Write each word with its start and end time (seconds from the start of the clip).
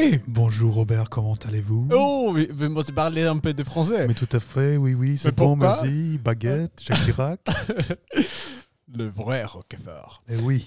Vi! 0.00 0.18
Bonjour 0.26 0.74
Robert, 0.74 1.10
comment 1.10 1.36
allez-vous 1.46 1.88
Oh, 1.92 2.32
vi, 2.32 2.48
vi 2.50 2.68
måste 2.68 2.94
parler 2.94 3.26
un 3.26 3.38
peu 3.40 3.52
de 3.52 3.64
français. 3.64 4.06
Mais 4.08 4.14
tout 4.14 4.36
à 4.36 4.40
fait, 4.40 4.76
oui, 4.76 4.94
oui, 4.94 5.18
c'est 5.18 5.28
Mais 5.28 5.46
bon, 5.46 5.56
merci. 5.56 6.18
Baguette, 6.18 6.80
Jacques 6.82 7.04
Chirac. 7.04 7.40
Le 8.88 9.08
vrai 9.08 9.44
Roquefort. 9.44 10.22
Eh 10.28 10.40
oui. 10.46 10.66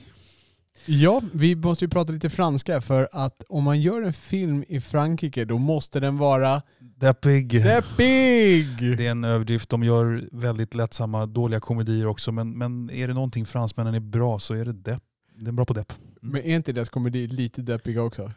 Ja, 0.85 1.21
vi 1.33 1.55
måste 1.55 1.85
ju 1.85 1.89
prata 1.89 2.11
lite 2.11 2.29
franska 2.29 2.81
för 2.81 3.09
att 3.11 3.43
om 3.49 3.63
man 3.63 3.81
gör 3.81 4.01
en 4.01 4.13
film 4.13 4.63
i 4.67 4.81
Frankrike 4.81 5.45
då 5.45 5.57
måste 5.57 5.99
den 5.99 6.17
vara 6.17 6.61
Deppig. 6.79 7.63
deppig! 7.63 8.97
Det 8.97 9.07
är 9.07 9.11
en 9.11 9.23
överdrift. 9.23 9.69
De 9.69 9.83
gör 9.83 10.29
väldigt 10.31 10.75
lättsamma, 10.75 11.25
dåliga 11.25 11.59
komedier 11.59 12.07
också. 12.07 12.31
Men, 12.31 12.57
men 12.57 12.89
är 12.89 13.07
det 13.07 13.13
någonting 13.13 13.45
fransmännen 13.45 13.93
är 13.95 13.99
bra 13.99 14.39
så 14.39 14.53
är 14.53 14.65
det 14.65 14.73
depp. 14.73 15.03
Det 15.35 15.47
är 15.47 15.51
bra 15.51 15.65
på 15.65 15.73
depp. 15.73 15.93
Men 16.21 16.41
är 16.41 16.55
inte 16.55 16.71
deras 16.73 16.89
komedi 16.89 17.27
lite 17.27 17.61
deppiga 17.61 18.01
också? 18.01 18.31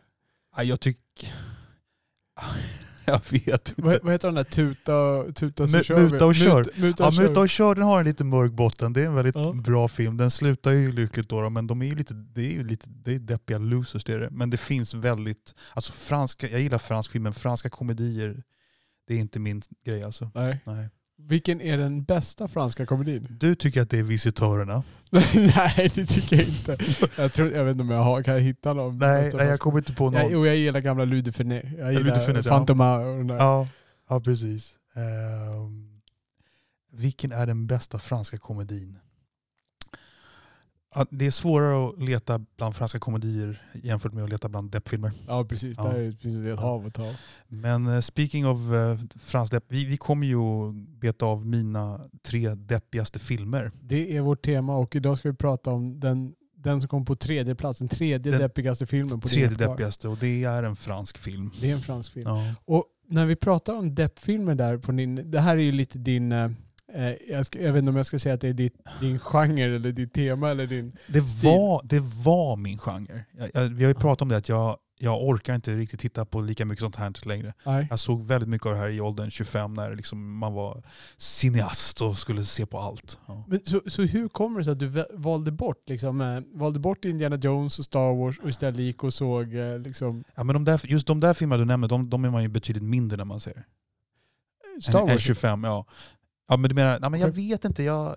Ja, 0.56 0.62
jag 0.62 0.80
tycker... 0.80 1.34
Jag 3.08 3.20
vet 3.30 3.68
inte. 3.68 3.82
Vad, 3.82 3.98
vad 4.02 4.12
heter 4.12 4.28
den 4.28 4.34
där 4.34 4.44
tuta, 4.44 5.24
tuta 5.32 5.66
så 5.68 5.76
Mu- 5.76 5.82
kör 5.82 6.02
muta 6.10 6.26
och 6.26 6.34
kör. 6.34 6.64
Mut, 6.64 6.76
muta 6.76 7.02
Ja, 7.02 7.06
och 7.08 7.14
kör. 7.14 7.28
Muta 7.28 7.40
och 7.40 7.48
kör 7.48 7.74
den 7.74 7.84
har 7.84 7.98
en 7.98 8.04
lite 8.04 8.24
mörk 8.24 8.52
botten. 8.52 8.92
Det 8.92 9.02
är 9.02 9.06
en 9.06 9.14
väldigt 9.14 9.34
Ja. 9.34 9.52
bra 9.52 9.88
film. 9.88 10.16
Den 10.16 10.30
slutar 10.30 10.70
ju 10.70 10.92
lyckligt 10.92 11.28
då 11.28 11.50
men 11.50 11.66
de 11.66 11.82
är 11.82 11.86
ju 11.86 11.94
lite, 11.94 12.14
det 12.14 12.40
är 12.46 12.50
ju 12.52 12.64
lite 12.64 12.86
det 12.88 13.14
är 13.14 13.18
deppiga 13.18 13.58
losers 13.58 14.04
det 14.04 14.12
är 14.12 14.18
det. 14.18 14.28
Men 14.30 14.50
det 14.50 14.56
finns 14.56 14.94
väldigt, 14.94 15.54
alltså 15.74 15.92
franska, 15.92 16.48
jag 16.50 16.60
gillar 16.60 16.78
fransk 16.78 17.10
film 17.10 17.22
men 17.22 17.34
franska 17.34 17.70
komedier, 17.70 18.42
det 19.06 19.14
är 19.14 19.18
inte 19.18 19.38
min 19.38 19.62
grej 19.84 20.02
alltså. 20.02 20.30
Nej. 20.34 20.60
Nej. 20.66 20.88
Vilken 21.18 21.60
är 21.60 21.78
den 21.78 22.04
bästa 22.04 22.48
franska 22.48 22.86
komedin? 22.86 23.26
Du 23.40 23.54
tycker 23.54 23.82
att 23.82 23.90
det 23.90 23.98
är 23.98 24.02
Visitörerna? 24.02 24.82
Nej, 25.10 25.90
det 25.94 26.06
tycker 26.06 26.36
jag 26.36 26.48
inte. 26.48 26.76
Jag, 27.16 27.32
tror, 27.32 27.50
jag 27.50 27.64
vet 27.64 27.72
inte 27.72 27.82
om 27.82 27.90
jag 27.90 28.02
har, 28.02 28.22
kan 28.22 28.34
jag 28.34 28.40
hitta 28.40 28.72
någon? 28.72 28.98
Nej, 28.98 29.32
nej 29.34 29.46
jag 29.46 29.60
kommer 29.60 29.78
inte 29.78 29.92
på 29.92 30.04
någon. 30.04 30.20
jag, 30.20 30.32
jo, 30.32 30.46
jag 30.46 30.56
gillar 30.56 30.80
gamla 30.80 31.04
Louis 31.04 31.24
de 31.24 31.30
Funès. 31.30 31.78
Jag 31.78 31.92
gillar 31.92 32.34
ja. 32.36 32.42
Fantoma 32.42 32.98
och 32.98 33.24
där. 33.24 33.34
Ja, 33.34 33.68
ja 34.08 34.20
precis. 34.20 34.74
Ehm, 34.94 36.00
vilken 36.92 37.32
är 37.32 37.46
den 37.46 37.66
bästa 37.66 37.98
franska 37.98 38.38
komedin? 38.38 38.98
Ja, 40.96 41.06
det 41.10 41.26
är 41.26 41.30
svårare 41.30 41.88
att 41.88 42.02
leta 42.02 42.40
bland 42.56 42.76
franska 42.76 42.98
komedier 42.98 43.62
jämfört 43.74 44.12
med 44.12 44.24
att 44.24 44.30
leta 44.30 44.48
bland 44.48 44.70
deppfilmer. 44.70 45.12
Ja 45.26 45.44
precis, 45.44 45.74
Ja. 45.78 45.84
där 45.84 45.94
är 45.94 46.02
det 46.06 46.12
precis 46.12 46.40
ett 46.40 46.58
hav 46.58 46.86
att 46.86 46.94
ta. 46.94 47.14
Men 47.48 47.86
eh, 47.86 48.00
speaking 48.00 48.46
of 48.46 48.58
uh, 48.58 48.98
fransk 49.20 49.52
depp, 49.52 49.64
vi, 49.68 49.84
vi 49.84 49.96
kommer 49.96 50.26
ju 50.26 50.38
beta 50.72 51.26
av 51.26 51.46
mina 51.46 52.00
tre 52.22 52.54
deppigaste 52.54 53.18
filmer. 53.18 53.70
Det 53.80 54.16
är 54.16 54.20
vårt 54.20 54.42
tema 54.44 54.76
och 54.76 54.96
idag 54.96 55.18
ska 55.18 55.30
vi 55.30 55.36
prata 55.36 55.70
om 55.70 56.00
den, 56.00 56.34
den 56.56 56.80
som 56.80 56.88
kom 56.88 57.04
på 57.04 57.16
tredje 57.16 57.54
plats, 57.54 57.78
den 57.78 57.88
tredje 57.88 58.32
Den 58.32 58.40
deppigaste 58.40 58.86
filmen 58.86 59.20
på 59.20 59.28
Tredje 59.28 59.58
deppigaste 59.68 60.08
och 60.08 60.16
det 60.20 60.44
är 60.44 60.62
en 60.62 60.76
fransk 60.76 61.18
film. 61.18 61.50
Det 61.60 61.70
är 61.70 61.74
en 61.74 61.82
fransk 61.82 62.12
film. 62.12 62.28
Ja. 62.28 62.54
Och 62.64 62.84
när 63.08 63.26
vi 63.26 63.36
pratar 63.36 63.74
om 63.74 63.94
deppfilmer 63.94 64.54
där 64.54 64.78
på 64.78 64.92
din, 64.92 65.30
det 65.30 65.40
här 65.40 65.56
är 65.56 65.60
ju 65.60 65.72
lite 65.72 65.98
din, 65.98 66.32
eh, 66.32 66.50
jag, 67.28 67.46
ska, 67.46 67.62
jag 67.62 67.72
vet 67.72 67.78
inte 67.78 67.90
om 67.90 67.96
jag 67.96 68.06
ska 68.06 68.18
säga 68.18 68.34
att 68.34 68.40
det 68.40 68.48
är 68.48 68.52
ditt, 68.52 68.74
din 69.00 69.18
genre 69.18 69.76
eller 69.76 69.92
ditt 69.92 70.12
tema 70.12 70.50
eller 70.50 70.66
din... 70.66 70.96
Det, 71.06 71.22
Stil. 71.22 71.48
var, 71.48 71.82
det 71.84 72.00
var 72.00 72.56
min 72.56 72.78
genre. 72.78 73.24
Jag, 73.38 73.50
jag, 73.54 73.68
vi 73.68 73.84
har 73.84 73.88
ju 73.88 73.94
pratat 73.94 74.22
om 74.22 74.28
det 74.28 74.36
att 74.36 74.48
jag, 74.48 74.76
jag 74.98 75.22
orkar 75.22 75.54
inte 75.54 75.76
riktigt 75.76 76.00
titta 76.00 76.24
på 76.24 76.40
lika 76.40 76.64
mycket 76.64 76.80
sånt 76.80 76.96
här 76.96 77.26
längre. 77.26 77.54
Nej. 77.66 77.86
Jag 77.90 77.98
såg 77.98 78.26
väldigt 78.26 78.48
mycket 78.48 78.66
av 78.66 78.72
det 78.72 78.78
här 78.78 78.88
i 78.88 79.00
åldern 79.00 79.30
25 79.30 79.74
när 79.74 79.96
liksom 79.96 80.38
man 80.38 80.52
var 80.52 80.82
cineast 81.16 82.02
och 82.02 82.18
skulle 82.18 82.44
se 82.44 82.66
på 82.66 82.78
allt. 82.78 83.18
Ja. 83.26 83.44
Men 83.48 83.60
så, 83.64 83.80
så 83.86 84.02
hur 84.02 84.28
kommer 84.28 84.58
det 84.58 84.64
sig 84.64 84.72
att 84.72 84.78
du 84.78 85.04
valde 85.12 85.52
bort, 85.52 85.88
liksom, 85.88 86.20
eh, 86.20 86.40
valde 86.58 86.78
bort 86.80 87.04
Indiana 87.04 87.36
Jones 87.36 87.78
och 87.78 87.84
Star 87.84 88.14
Wars 88.14 88.38
och 88.38 88.48
istället 88.48 88.80
gick 88.80 89.04
och 89.04 89.14
såg 89.14 89.54
eh, 89.54 89.78
liksom, 89.78 90.24
Ja, 90.34 90.44
men 90.44 90.54
de 90.54 90.64
där, 90.64 90.80
just 90.84 91.06
de 91.06 91.20
där 91.20 91.34
filmerna 91.34 91.58
du 91.58 91.64
nämner, 91.64 91.88
de, 91.88 92.10
de 92.10 92.24
är 92.24 92.30
man 92.30 92.42
ju 92.42 92.48
betydligt 92.48 92.84
mindre 92.84 93.16
när 93.16 93.24
man 93.24 93.40
ser. 93.40 93.64
Star 94.80 94.98
än, 94.98 95.08
än 95.08 95.12
Wars? 95.12 95.22
25, 95.22 95.64
ja. 95.64 95.86
Ja 96.48 96.56
men 96.56 96.68
du 96.68 96.74
menar, 96.74 96.98
ja, 97.02 97.08
men 97.08 97.20
jag 97.20 97.28
vet 97.30 97.64
inte, 97.64 97.82
jag... 97.82 98.16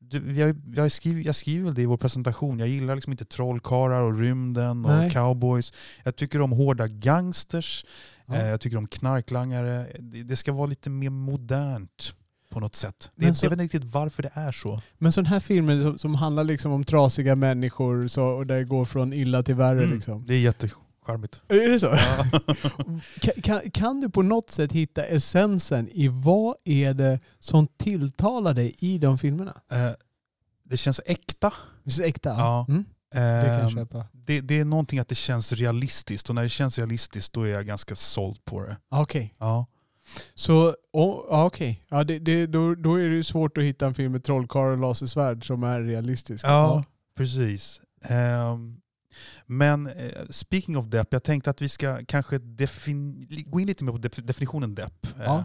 Du, 0.00 0.36
jag, 0.38 0.56
jag, 0.74 0.92
skriver, 0.92 1.22
jag 1.26 1.34
skriver 1.36 1.64
väl 1.64 1.74
det 1.74 1.82
i 1.82 1.86
vår 1.86 1.96
presentation, 1.96 2.58
jag 2.58 2.68
gillar 2.68 2.94
liksom 2.94 3.12
inte 3.12 3.24
trollkarlar 3.24 4.00
och 4.02 4.18
rymden 4.18 4.84
och 4.84 4.90
Nej. 4.90 5.10
cowboys. 5.10 5.72
Jag 6.04 6.16
tycker 6.16 6.40
om 6.40 6.52
hårda 6.52 6.86
gangsters, 6.86 7.84
Ja. 8.26 8.34
eh, 8.36 8.46
jag 8.46 8.60
tycker 8.60 8.76
om 8.76 8.86
knarklangare. 8.86 9.86
Det, 9.98 10.22
det 10.22 10.36
ska 10.36 10.52
vara 10.52 10.66
lite 10.66 10.90
mer 10.90 11.10
modernt 11.10 12.14
på 12.50 12.60
något 12.60 12.74
sätt. 12.74 13.10
Det, 13.14 13.24
Men 13.26 13.34
så- 13.34 13.46
Jag 13.46 13.50
vet 13.50 13.60
inte 13.60 13.76
riktigt 13.76 13.92
varför 13.92 14.22
det 14.22 14.30
är 14.34 14.52
så. 14.52 14.82
Men 14.98 15.12
sådana 15.12 15.28
här 15.28 15.40
filmer 15.40 15.80
som, 15.82 15.98
som 15.98 16.14
handlar 16.14 16.44
liksom 16.44 16.72
om 16.72 16.84
trasiga 16.84 17.36
människor 17.36 18.08
så, 18.08 18.24
och 18.26 18.46
där 18.46 18.56
det 18.56 18.64
går 18.64 18.84
från 18.84 19.12
illa 19.12 19.42
till 19.42 19.54
värre 19.54 19.82
Mm, 19.84 19.94
liksom. 19.94 20.26
Det 20.26 20.34
är 20.34 20.40
jättecharmigt. 21.12 21.42
Är 21.48 21.70
det 21.70 21.80
så? 21.80 21.86
Ja. 21.86 22.40
Kan, 23.20 23.42
kan, 23.42 23.70
kan 23.70 24.00
du 24.00 24.08
på 24.10 24.22
något 24.22 24.50
sätt 24.50 24.72
hitta 24.72 25.02
essensen 25.04 25.88
i 25.88 26.08
vad 26.08 26.54
är 26.64 26.94
det 26.94 27.20
som 27.38 27.66
tilltalar 27.66 28.54
dig 28.54 28.74
i 28.78 28.98
de 28.98 29.18
filmerna? 29.18 29.60
Eh, 29.72 29.90
det 30.64 30.76
känns 30.76 31.00
äkta. 31.06 31.52
Det 31.84 31.98
är 31.98 32.06
äkta? 32.06 32.28
Ja. 32.30 32.66
Mm, 32.68 32.84
det 33.12 33.18
Ehm, 33.20 33.70
köpa. 33.70 34.06
det, 34.12 34.40
det 34.40 34.60
är 34.60 34.64
någonting 34.64 34.98
att 34.98 35.08
det 35.08 35.14
känns 35.14 35.52
realistiskt 35.52 36.28
och 36.28 36.34
när 36.34 36.42
det 36.42 36.48
känns 36.48 36.78
realistiskt 36.78 37.32
då 37.32 37.42
är 37.42 37.48
jag 37.48 37.66
ganska 37.66 37.96
såld 37.96 38.44
på 38.44 38.62
det. 38.62 38.76
Ah, 38.88 39.02
Okej. 39.02 39.34
Ja. 39.38 39.66
Så, 40.34 40.74
oh, 40.92 41.44
okej. 41.46 41.82
Ja, 41.88 42.04
det, 42.04 42.18
det, 42.18 42.46
då, 42.46 42.74
då 42.74 42.94
är 43.00 43.08
det 43.08 43.14
ju 43.14 43.22
svårt 43.24 43.58
att 43.58 43.64
hitta 43.64 43.86
en 43.86 43.94
film 43.94 44.12
med 44.12 44.24
trollkarlar 44.24 44.70
och 44.72 44.78
lasersvärd 44.78 45.46
som 45.46 45.62
är 45.62 45.80
realistisk. 45.80 46.44
Ja, 46.46 46.84
precis. 47.16 47.80
Ehm, 48.04 48.80
men 49.46 49.86
eh, 49.86 50.28
speaking 50.30 50.76
of 50.76 50.86
depp, 50.86 51.08
jag 51.10 51.22
tänkte 51.22 51.50
att 51.50 51.62
vi 51.62 51.68
ska 51.68 52.04
kanske 52.04 52.38
gå 53.46 53.60
in 53.60 53.66
lite 53.66 53.84
mer 53.84 53.92
på 53.92 53.98
def- 53.98 54.22
definitionen 54.22 54.74
depp. 54.74 55.06
eh, 55.06 55.22
Ja. 55.24 55.44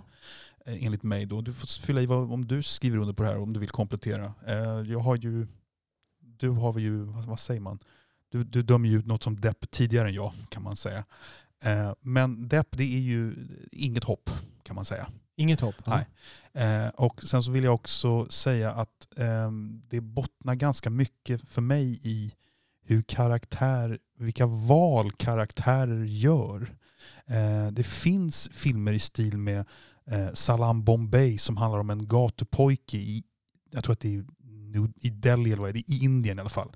eh, 0.66 0.86
enligt 0.86 1.04
mig. 1.04 1.26
Då. 1.26 1.42
Du 1.42 1.54
får 1.54 1.68
fylla 1.82 2.02
i 2.02 2.06
vad, 2.06 2.32
om 2.32 2.48
du 2.48 2.64
skriver 2.64 2.98
under 2.98 3.14
på 3.14 3.24
det 3.24 3.30
här, 3.30 3.38
om 3.38 3.54
du 3.54 3.60
vill 3.60 3.70
komplettera. 3.70 4.34
Eh, 4.48 4.92
jag 4.92 5.00
har 5.00 5.16
ju, 5.16 5.48
du 6.20 6.50
har 6.50 6.80
ju, 6.80 7.04
vad, 7.04 7.26
vad 7.26 7.40
säger 7.40 7.62
man? 7.62 7.80
Du, 8.30 8.44
du 8.44 8.64
dömer 8.64 8.90
ju 8.90 8.98
ut 9.00 9.06
något 9.06 9.24
som 9.24 9.42
depp 9.42 9.72
tidigare 9.72 10.08
än 10.08 10.14
jag, 10.14 10.34
kan 10.50 10.64
man 10.64 10.76
säga. 10.76 11.06
Eh, 11.64 11.94
men 12.02 12.48
depp, 12.48 12.68
det 12.72 12.84
är 12.84 13.00
ju 13.00 13.36
inget 13.72 14.04
hopp, 14.04 14.30
kan 14.64 14.76
man 14.76 14.86
säga. 14.86 15.08
Inget 15.36 15.60
hopp? 15.62 15.76
Nej. 15.86 16.08
Eh, 16.54 16.88
och 16.88 17.24
sen 17.24 17.44
så 17.44 17.52
vill 17.52 17.64
jag 17.64 17.74
också 17.74 18.26
säga 18.30 18.72
att 18.72 19.08
ehm, 19.18 19.82
det 19.90 20.02
bottnar 20.02 20.56
ganska 20.56 20.90
mycket 20.90 21.50
för 21.50 21.62
mig 21.62 22.00
i 22.04 22.34
hur 22.84 23.02
karaktär, 23.02 24.00
vilka 24.18 24.46
val 24.46 25.12
karaktärer 25.12 26.04
gör. 26.04 26.76
Eh, 27.26 27.72
det 27.72 27.84
finns 27.84 28.50
filmer 28.54 28.94
i 28.94 29.00
stil 29.00 29.38
med 29.38 29.66
eh, 30.06 30.34
Salam 30.34 30.84
Bombay 30.84 31.38
som 31.38 31.58
handlar 31.58 31.80
om 31.80 31.90
en 31.90 32.08
gatupojke 32.08 32.98
i, 32.98 33.24
jag 33.72 33.84
tror 33.84 33.94
att 33.94 34.00
det 34.00 34.16
är 34.16 34.26
i 35.02 35.10
Delhi 35.10 35.52
eller 35.52 35.62
vad 35.62 35.70
är 35.70 35.74
det, 35.74 35.92
i 35.92 36.04
Indien 36.04 36.38
i 36.38 36.42
alla 36.42 36.50
fall. 36.50 36.72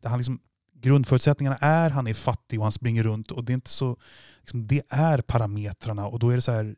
Där 0.00 0.08
han 0.08 0.18
liksom, 0.18 0.40
grundförutsättningarna 0.74 1.56
är 1.56 1.90
han 1.90 2.06
är 2.06 2.14
fattig 2.14 2.58
och 2.58 2.64
han 2.64 2.72
springer 2.72 3.02
runt 3.02 3.30
och 3.30 3.44
det 3.44 3.52
är 3.52 3.54
inte 3.54 3.70
så, 3.70 3.96
liksom, 4.40 4.66
det 4.66 4.82
är 4.88 5.20
parametrarna 5.20 6.06
och 6.06 6.18
då 6.18 6.30
är 6.30 6.34
det 6.34 6.42
så 6.42 6.52
här 6.52 6.76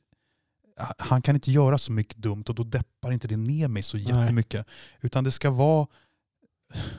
han 0.99 1.23
kan 1.23 1.35
inte 1.35 1.51
göra 1.51 1.79
så 1.79 1.93
mycket 1.93 2.17
dumt 2.17 2.45
och 2.49 2.55
då 2.55 2.65
deppar 2.65 3.13
inte 3.13 3.29
det 3.29 3.37
ner 3.37 3.69
mig 3.69 3.83
så 3.83 3.97
Nej. 3.97 4.07
jättemycket. 4.07 4.67
Utan 5.01 5.25
det 5.25 5.31
ska 5.31 5.51
vara, 5.51 5.87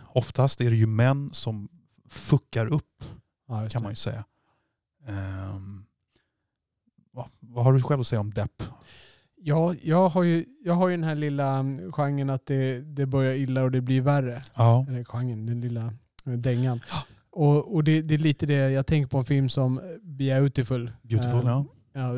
oftast 0.08 0.62
är 0.62 0.70
det 0.70 0.76
ju 0.76 0.86
män 0.88 1.30
som 1.34 1.70
fuckar 2.10 2.66
upp 2.74 3.04
Ja, 3.48 3.70
kan 3.70 3.84
man 3.84 3.92
ju 3.92 3.96
säga. 3.96 4.26
Ehm, 5.08 5.86
vad, 7.12 7.30
vad 7.40 7.66
har 7.66 7.74
du 7.74 7.82
själv 7.82 8.02
att 8.02 8.08
säga 8.08 8.20
om 8.20 8.34
depp? 8.34 8.64
Ja, 9.36 9.76
jag 9.84 10.10
har 10.10 10.24
ju, 10.24 10.46
jag 10.64 10.74
har 10.74 10.88
ju 10.88 10.96
den 10.98 11.04
här 11.04 11.16
lilla 11.16 11.58
mm, 11.58 11.92
genren 11.92 12.30
att 12.30 12.46
det, 12.46 12.82
det 12.82 13.06
börjar 13.06 13.34
illa 13.34 13.64
och 13.64 13.72
det 13.72 13.82
blir 13.82 14.02
värre. 14.02 14.44
Ja. 14.56 14.86
Eller 14.90 15.04
genren, 15.04 15.46
den 15.46 15.62
lilla 15.62 15.94
eh, 16.26 16.34
dängan. 16.34 16.82
Och, 17.30 17.76
och 17.76 17.84
det, 17.84 18.02
det 18.02 18.14
är 18.14 18.18
lite 18.18 18.46
det 18.46 18.72
jag 18.72 18.88
tänker 18.88 19.08
på 19.08 19.18
en 19.18 19.26
film 19.26 19.50
som 19.50 19.82
Beautiful. 20.02 20.92
Beautiful, 21.02 21.48
Eh, 21.48 21.66
ja. 21.94 22.16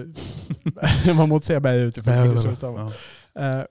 ja. 1.06 1.14
Man 1.14 1.30
måste 1.30 1.48
säga 1.48 1.60
Beautiful. 1.60 2.14
det 2.14 2.56
stavas. 2.56 2.94
ja. 3.34 3.42
Eh, 3.42 3.66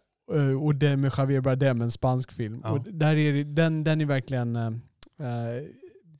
och 0.62 0.74
det 0.74 0.96
med 0.96 1.12
Javier 1.18 1.40
Bardem, 1.40 1.80
en 1.80 1.90
spansk 1.90 2.32
film. 2.32 2.60
Ja. 2.64 2.70
Och 2.70 2.82
där 2.92 3.16
är 3.16 3.44
den, 3.44 3.84
den 3.84 4.00
är 4.00 4.04
verkligen 4.06 4.56
eh, 4.56 4.66
eh, 4.66 5.64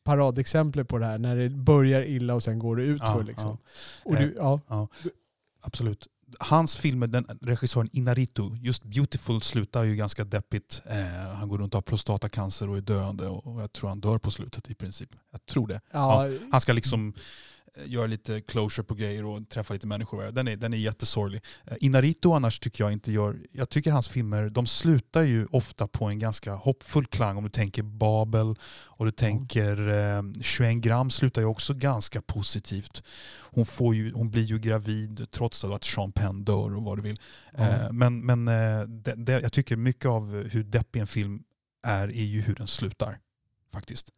paradexemplet 0.04 0.88
på 0.88 0.98
det 0.98 1.06
här, 1.06 1.18
när 1.18 1.36
det 1.36 1.48
börjar 1.50 2.02
illa 2.02 2.34
och 2.34 2.42
sen 2.42 2.58
går 2.58 2.76
det 2.76 2.82
ut 2.82 3.02
Ja, 3.04 3.20
liksom. 3.20 3.58
ja. 4.04 4.18
Du, 4.18 4.34
ja. 4.36 4.88
Absolut. 5.60 6.06
Hans 6.40 6.76
filmer, 6.76 7.06
den 7.06 7.24
regissören 7.40 7.88
Inarito, 7.92 8.56
just 8.56 8.84
Beautiful 8.84 9.42
slutar 9.42 9.84
ju 9.84 9.96
ganska 9.96 10.24
deppigt. 10.24 10.82
Eh, 10.86 11.34
han 11.34 11.48
går 11.48 11.58
runt 11.58 11.74
och 11.74 11.76
har 11.76 11.82
prostatacancer 11.82 12.68
och 12.70 12.76
är 12.76 12.80
döende 12.80 13.28
och 13.28 13.60
jag 13.62 13.72
tror 13.72 13.88
han 13.88 14.00
dör 14.00 14.18
på 14.18 14.30
slutet 14.30 14.70
i 14.70 14.74
princip. 14.74 15.10
Jag 15.30 15.46
tror 15.46 15.66
det. 15.66 15.80
Han 16.52 16.60
ska 16.60 16.72
liksom 16.72 17.14
eh, 17.76 17.90
göra 17.90 18.06
lite 18.06 18.40
closure 18.40 18.84
på 18.84 18.94
grejer 18.94 19.24
och 19.24 19.48
träffa 19.48 19.74
lite 19.74 19.86
människor. 19.86 20.32
Den 20.32 20.48
är, 20.48 20.56
den 20.56 20.72
är 20.72 20.78
jättesorglig. 20.78 21.42
Eh, 21.64 21.76
Inarito 21.80 22.32
annars 22.32 22.60
tycker 22.60 22.84
jag 22.84 22.92
inte 22.92 23.12
gör... 23.12 23.38
Jag 23.52 23.68
tycker 23.68 23.90
hans 23.90 24.08
filmer, 24.08 24.48
de 24.48 24.66
slutar 24.66 25.22
ju 25.22 25.46
ofta 25.50 25.88
på 25.88 26.04
en 26.04 26.18
ganska 26.18 26.54
hoppfull 26.54 27.06
klang. 27.06 27.36
Om 27.36 27.44
du 27.44 27.50
tänker 27.50 27.82
Babel 27.82 28.54
och 28.84 29.04
du 29.04 29.12
tänker 29.12 29.88
eh, 29.88 30.22
21 30.40 30.76
gram 30.76 31.10
slutar 31.10 31.40
ju 31.40 31.46
också 31.46 31.74
ganska 31.74 32.22
positivt. 32.22 33.02
Hon, 33.50 33.66
får 33.66 33.94
ju, 33.94 34.12
hon 34.12 34.30
blir 34.30 34.44
ju 34.44 34.58
gravid 34.58 35.26
trots 35.30 35.64
att 35.64 35.84
Sean 35.84 36.12
Penn 36.12 36.44
dör 36.44 36.76
och 36.76 36.82
vad 36.82 36.98
du 36.98 37.02
vill. 37.02 37.20
Ja. 37.56 37.64
Eh, 37.64 37.92
men 37.92 38.26
men 38.26 38.48
eh, 38.48 38.80
det, 38.88 39.14
det, 39.14 39.40
jag 39.40 39.52
tycker 39.52 39.76
mycket 39.76 40.06
av 40.06 40.48
hur 40.50 40.64
deppig 40.64 41.00
en 41.00 41.06
film 41.06 41.42
är, 41.82 42.08
är 42.08 42.24
ju 42.24 42.40
hur 42.40 42.54
den 42.54 42.68
slutar. 42.68 43.18
Faktiskt. 43.72 44.10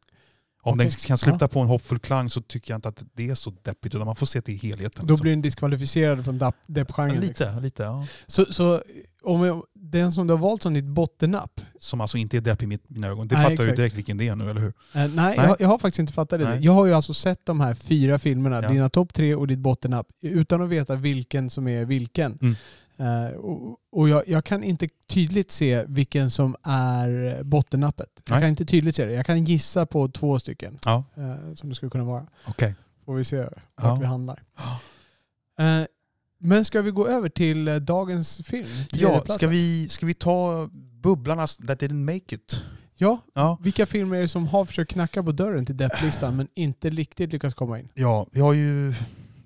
Om 0.62 0.75
Okej. 0.75 0.87
den 0.87 0.91
kan 1.07 1.19
sluta 1.19 1.49
på 1.49 1.61
en 1.61 1.67
hoppfull 1.69 1.99
klang 1.99 2.31
så 2.31 2.41
tycker 2.41 2.73
jag 2.73 2.79
inte 2.79 2.89
att 2.89 3.03
det 3.15 3.31
är 3.31 3.35
så 3.35 3.53
deppigt 3.62 3.95
utan 3.95 4.07
man 4.07 4.17
får 4.17 4.27
se 4.27 4.43
till 4.43 4.59
helheten. 4.61 5.07
då 5.07 5.12
liksom. 5.12 5.23
blir 5.23 5.33
den 5.33 5.43
diskvalificerad 5.43 6.25
från 6.25 6.35
depp- 6.41 6.55
Ja, 6.67 6.73
deppgenren. 6.75 7.21
liksom. 7.21 7.47
lite, 7.49 7.61
lite 7.61 7.83
ja. 7.83 8.07
Så, 8.27 8.45
så 8.45 8.83
om 9.23 9.45
jag, 9.45 9.62
den 9.75 10.12
som 10.12 10.27
du 10.27 10.33
har 10.33 10.39
valt 10.39 10.62
som 10.62 10.75
ditt 10.75 10.85
bottennapp, 10.85 11.61
Som 11.81 12.01
alltså 12.01 12.19
inte 12.19 12.37
är 12.37 12.41
deppig 12.41 12.73
i 12.73 12.79
mina 12.89 13.07
ögon. 13.07 13.29
Det 13.29 13.35
Nej, 13.35 13.45
fattar 13.45 13.51
jag 13.55 13.59
ju 13.61 13.65
exakt. 13.65 13.77
direkt 13.77 13.95
vilken 13.97 14.17
det 14.17 14.29
är 14.29 14.37
nu, 14.37 14.51
eller 14.51 14.61
hur? 14.61 14.69
Eh, 14.69 14.75
nej, 14.95 15.09
Nej. 15.15 15.37
Jag, 15.37 15.57
jag 15.61 15.69
har 15.69 15.79
faktiskt 15.79 15.99
inte 15.99 16.12
fattat 16.12 16.39
det. 16.41 16.49
Nej. 16.49 16.59
Jag 16.65 16.73
har 16.73 16.87
ju 16.87 16.95
alltså 16.95 17.15
sett 17.15 17.47
de 17.47 17.61
här 17.61 17.75
fyra 17.75 18.19
filmerna, 18.19 18.63
Ja. 18.63 18.69
dina 18.69 18.89
topp 18.89 19.15
tre 19.15 19.35
och 19.35 19.47
ditt 19.47 19.59
bottennapp, 19.59 20.06
utan 20.23 20.63
att 20.63 20.69
veta 20.69 20.97
vilken 20.97 21.51
som 21.51 21.69
är 21.69 21.85
vilken. 21.85 22.39
Mm. 22.43 22.55
Eh, 23.00 23.37
och 23.37 23.76
och 23.93 24.08
jag, 24.08 24.29
jag 24.29 24.44
kan 24.44 24.64
inte 24.64 24.88
tydligt 25.08 25.50
se 25.50 25.85
vilken 25.88 26.31
som 26.31 26.56
är 26.62 27.43
bottennappet. 27.43 28.08
Jag 28.29 28.35
Nej. 28.35 28.41
kan 28.41 28.49
inte 28.50 28.64
tydligt 28.64 28.97
se 28.97 29.05
det. 29.05 29.12
Jag 29.12 29.26
kan 29.26 29.44
gissa 29.44 29.87
på 29.87 30.08
två 30.08 30.38
stycken 30.38 30.79
Ja, 30.85 31.05
eh, 31.17 31.55
som 31.55 31.69
det 31.69 31.75
skulle 31.75 31.91
kunna 31.91 32.05
vara. 32.05 32.26
okej. 32.47 32.75
Får 33.05 33.14
vi 33.14 33.25
se 33.25 33.41
vart 33.43 33.52
Ja. 33.82 33.94
vi 33.94 34.06
handlar. 34.06 34.43
Eh, 35.58 35.87
men 36.38 36.64
ska 36.64 36.82
vi 36.82 36.91
gå 36.91 37.06
över 37.08 37.29
till 37.29 37.85
dagens 37.85 38.41
film? 38.47 38.69
Ja, 38.93 39.25
ska 39.29 39.49
vi, 39.49 39.88
ska 39.88 40.06
vi 40.06 40.14
ta 40.14 40.69
Bubblarnas 41.03 41.56
That 41.56 41.81
Didn't 41.82 42.05
Make 42.14 42.35
It? 42.35 42.64
Ja, 42.94 43.19
Ja, 43.35 43.58
vilka 43.61 43.87
filmer 43.87 44.17
är 44.17 44.20
det 44.20 44.29
som 44.29 44.46
har 44.46 44.64
försökt 44.64 44.91
knacka 44.93 45.23
på 45.23 45.32
dörren 45.32 45.67
till 45.67 45.76
depplistan 45.76 46.37
men 46.37 46.49
inte 46.55 46.91
riktigt 46.91 47.32
lyckats 47.32 47.55
komma 47.55 47.79
in? 47.81 47.88
ja 47.94 48.26
vi 48.32 48.41
har 48.41 48.53
ju 48.53 48.94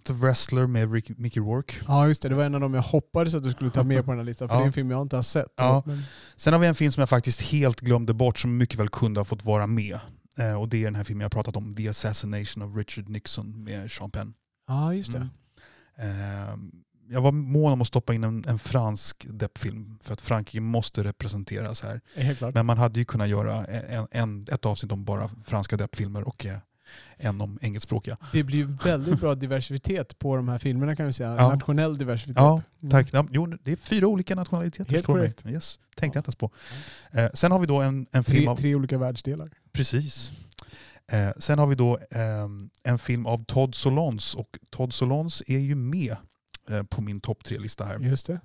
The 0.07 0.13
Wrestler 0.13 0.67
med 0.67 0.93
Rick, 0.93 1.19
Mickey 1.19 1.41
Rourke. 1.41 1.75
Ja 1.89 2.09
just 2.09 2.23
det, 2.23 2.29
det 2.29 2.35
var 2.35 2.45
en 2.45 2.55
av 2.55 2.61
dem 2.61 2.75
jag 2.75 2.83
hoppades 2.83 3.35
att 3.35 3.43
du 3.43 3.51
skulle 3.51 3.71
ta 3.71 3.83
med 3.83 4.05
på 4.05 4.11
den 4.11 4.19
här 4.19 4.25
listan 4.27 4.49
för 4.49 4.55
Ja. 4.55 4.59
det 4.59 4.65
är 4.65 4.67
en 4.67 4.73
film 4.73 4.91
jag 4.91 5.03
inte 5.03 5.17
har 5.17 5.23
sett. 5.23 5.53
Ja. 5.57 5.83
Men, 5.87 6.03
Sen 6.37 6.53
har 6.53 6.61
vi 6.61 6.67
en 6.67 6.75
film 6.75 6.93
som 6.93 7.01
jag 7.01 7.09
faktiskt 7.09 7.41
helt 7.41 7.81
glömde 7.81 8.15
bort 8.15 8.39
som 8.39 8.57
mycket 8.57 8.79
väl 8.81 8.89
kunde 8.89 9.21
ha 9.21 9.25
fått 9.25 9.45
vara 9.45 9.67
med. 9.67 9.99
Eh, 10.39 10.61
och 10.61 10.69
det 10.69 10.77
är 10.77 10.85
den 10.85 10.95
här 10.95 11.05
filmen 11.05 11.23
jag 11.23 11.33
pratat 11.33 11.57
om, 11.57 11.75
The 11.75 11.89
Assassination 11.89 12.63
of 12.63 12.77
Richard 12.77 13.09
Nixon 13.09 13.65
med 13.65 13.91
Sean 13.91 14.11
Penn. 14.11 14.35
ja 14.69 14.95
just 14.95 15.13
det. 15.13 15.29
Mm. 15.99 16.41
Eh, 16.49 16.55
jag 17.09 17.21
var 17.21 17.33
mån 17.33 17.73
om 17.73 17.81
att 17.81 17.87
stoppa 17.89 18.15
in 18.15 18.25
en, 18.25 18.45
en 18.49 18.59
fransk 18.59 19.27
deppfilm 19.31 19.99
för 20.03 20.13
att 20.13 20.21
Frankrike 20.21 20.61
måste 20.61 21.05
representeras 21.05 21.83
här. 21.83 22.01
Men 22.55 22.67
man 22.67 22.79
hade 22.79 22.99
ju 22.99 23.05
kunnat 23.05 23.29
göra 23.29 23.65
en, 23.65 24.07
en, 24.11 24.47
ett 24.53 24.67
avsnitt 24.67 24.93
om 24.93 25.05
bara 25.05 25.31
franska 25.47 25.77
deppfilmer 25.77 26.29
och 26.29 26.47
eh, 26.47 26.59
en 27.17 27.41
om 27.41 27.59
engelskspråkiga. 27.63 28.17
Det 28.33 28.43
blir 28.43 28.65
väldigt 28.85 29.21
bra 29.21 29.35
diversitet 29.45 30.19
på 30.19 30.37
de 30.37 30.49
här 30.49 30.59
filmerna 30.59 30.97
kan 30.97 31.07
vi 31.07 31.13
säga. 31.13 31.35
Ja. 31.39 31.49
Nationell 31.55 31.99
diversitet. 31.99 32.37
Ja, 32.37 32.63
Mm. 32.83 32.91
Tack. 32.91 33.29
Jo, 33.31 33.47
det 33.47 33.73
är 33.73 33.77
fyra 33.77 34.07
olika 34.07 34.35
nationaliteter. 34.35 34.93
Helt 34.95 35.07
korrekt. 35.07 35.47
Yes. 35.47 35.79
Tänkte 35.97 36.19
Ja. 36.19 36.19
jag 36.19 36.21
inte 36.21 36.29
ens 36.29 36.37
på. 36.37 36.51
Eh, 37.21 37.31
sen 37.35 37.53
har 37.53 37.59
vi 37.59 37.67
då 37.67 37.81
en, 37.81 38.07
en 38.13 38.25
film 38.25 38.43
Tre, 38.45 38.49
av... 38.49 38.57
tre 38.57 38.75
olika 38.75 38.99
världsdelar. 38.99 39.51
Precis. 39.73 40.33
Eh, 41.13 41.31
sen 41.39 41.59
har 41.59 41.67
vi 41.67 41.75
då 41.75 41.99
ehm, 42.11 42.71
en 42.83 42.99
film 42.99 43.27
av 43.27 43.45
Todd 43.45 43.75
Solondz 43.75 44.35
och 44.35 44.59
Todd 44.71 44.93
Solondz 44.93 45.43
är 45.47 45.59
ju 45.59 45.75
med 45.75 46.17
eh, 46.71 46.83
på 46.83 47.03
min 47.03 47.21
topp 47.21 47.45
tre-lista 47.45 47.85
här. 47.85 47.99
Just 47.99 48.27
det. 48.27 48.41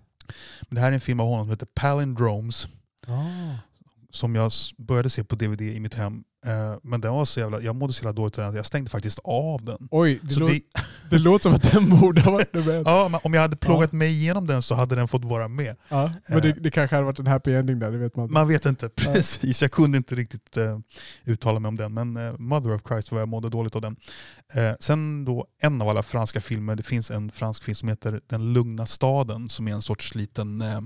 Men 0.61 0.75
det 0.75 0.81
här 0.81 0.87
är 0.87 0.91
en 0.93 1.01
film 1.01 1.19
av 1.19 1.27
honom 1.27 1.45
som 1.45 1.49
heter 1.51 1.67
Palindromes 1.73 2.67
Ah. 3.07 3.55
som 4.11 4.35
jag 4.35 4.51
började 4.77 5.09
se 5.09 5.23
på 5.23 5.35
DVD 5.35 5.61
i 5.61 5.79
mitt 5.79 5.93
hem. 5.93 6.23
Eh, 6.45 6.75
men 6.83 7.01
den 7.01 7.13
var 7.13 7.25
så 7.25 7.39
jävla, 7.39 7.61
jag 7.61 7.75
mådde 7.75 7.93
så 7.93 8.03
jävla 8.03 8.13
dåligt 8.13 8.33
den 8.33 8.55
jag 8.55 8.65
stängde 8.65 8.89
faktiskt 8.89 9.19
av 9.23 9.65
den. 9.65 9.87
Oj, 9.91 10.19
det, 10.23 10.33
Så 10.33 10.39
lå- 10.39 10.47
det, 10.47 10.61
det 11.09 11.17
låter 11.17 11.43
som 11.43 11.53
att 11.53 11.71
den 11.71 11.89
borde 11.99 12.21
ha 12.21 12.31
varit 12.31 12.53
med. 12.53 12.67
Ja. 12.67 12.81
ja, 12.85 13.07
men 13.07 13.19
om 13.23 13.33
jag 13.33 13.41
hade 13.41 13.57
plågat 13.57 13.91
mig 13.91 14.09
igenom 14.09 14.47
den 14.47 14.61
så 14.61 14.75
hade 14.75 14.95
den 14.95 15.07
fått 15.07 15.25
vara 15.25 15.47
med. 15.47 15.75
men 16.27 16.41
det, 16.41 16.51
det 16.51 16.71
kanske 16.71 16.95
hade 16.95 17.05
varit 17.05 17.19
en 17.19 17.27
happy 17.27 17.53
ending 17.53 17.79
där, 17.79 17.91
det 17.91 17.97
vet 17.97 18.15
man 18.15 18.23
inte. 18.23 18.33
Man 18.33 18.47
vet 18.47 18.65
inte 18.65 18.89
precis, 18.89 19.61
jag 19.61 19.71
kunde 19.71 19.97
inte 19.97 20.15
riktigt 20.15 20.57
eh, 20.57 20.79
uttala 21.25 21.59
mig 21.59 21.69
om 21.69 21.75
den. 21.77 21.93
Men 21.93 22.17
eh, 22.17 22.33
Mother 22.37 22.73
of 22.75 22.81
Christ 22.87 23.11
var 23.11 23.19
jag 23.19 23.27
mådde 23.29 23.49
dåligt 23.49 23.75
av 23.75 23.81
den. 23.81 23.95
Eh, 24.53 24.71
sen 24.79 25.25
då 25.25 25.45
en 25.61 25.81
av 25.81 25.89
alla 25.89 26.03
franska 26.03 26.41
filmer, 26.41 26.75
det 26.75 26.83
finns 26.83 27.11
en 27.11 27.31
fransk 27.31 27.63
film 27.63 27.75
som 27.75 27.89
heter 27.89 28.21
Den 28.27 28.53
lugna 28.53 28.85
staden 28.85 29.49
som 29.49 29.67
är 29.67 29.71
en 29.71 29.81
sorts 29.81 30.15
liten, 30.15 30.61
eh, 30.61 30.81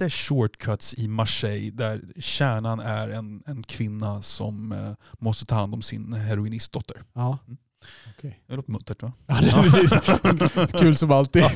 lite 0.00 0.10
shortcuts 0.10 0.94
i 0.94 1.08
Marseille 1.08 1.70
där 1.70 2.00
kärnan 2.16 2.80
är 2.80 3.08
en, 3.08 3.42
en 3.46 3.62
kvinna 3.62 4.22
som 4.22 4.72
eh, 4.72 4.92
måste 5.18 5.46
ta 5.46 5.54
hand 5.54 5.74
om 5.74 5.82
sin 5.82 6.12
heroinistdotter. 6.12 7.02
Ja. 7.12 7.38
Mm. 7.46 7.58
Okej. 8.18 8.40
Det 8.46 8.56
låter 8.56 8.72
muntert 8.72 9.02
va? 9.02 9.12
Ja, 9.26 9.34
det 9.40 9.48
är 9.48 10.66
kul 10.78 10.96
som 10.96 11.10
alltid. 11.10 11.42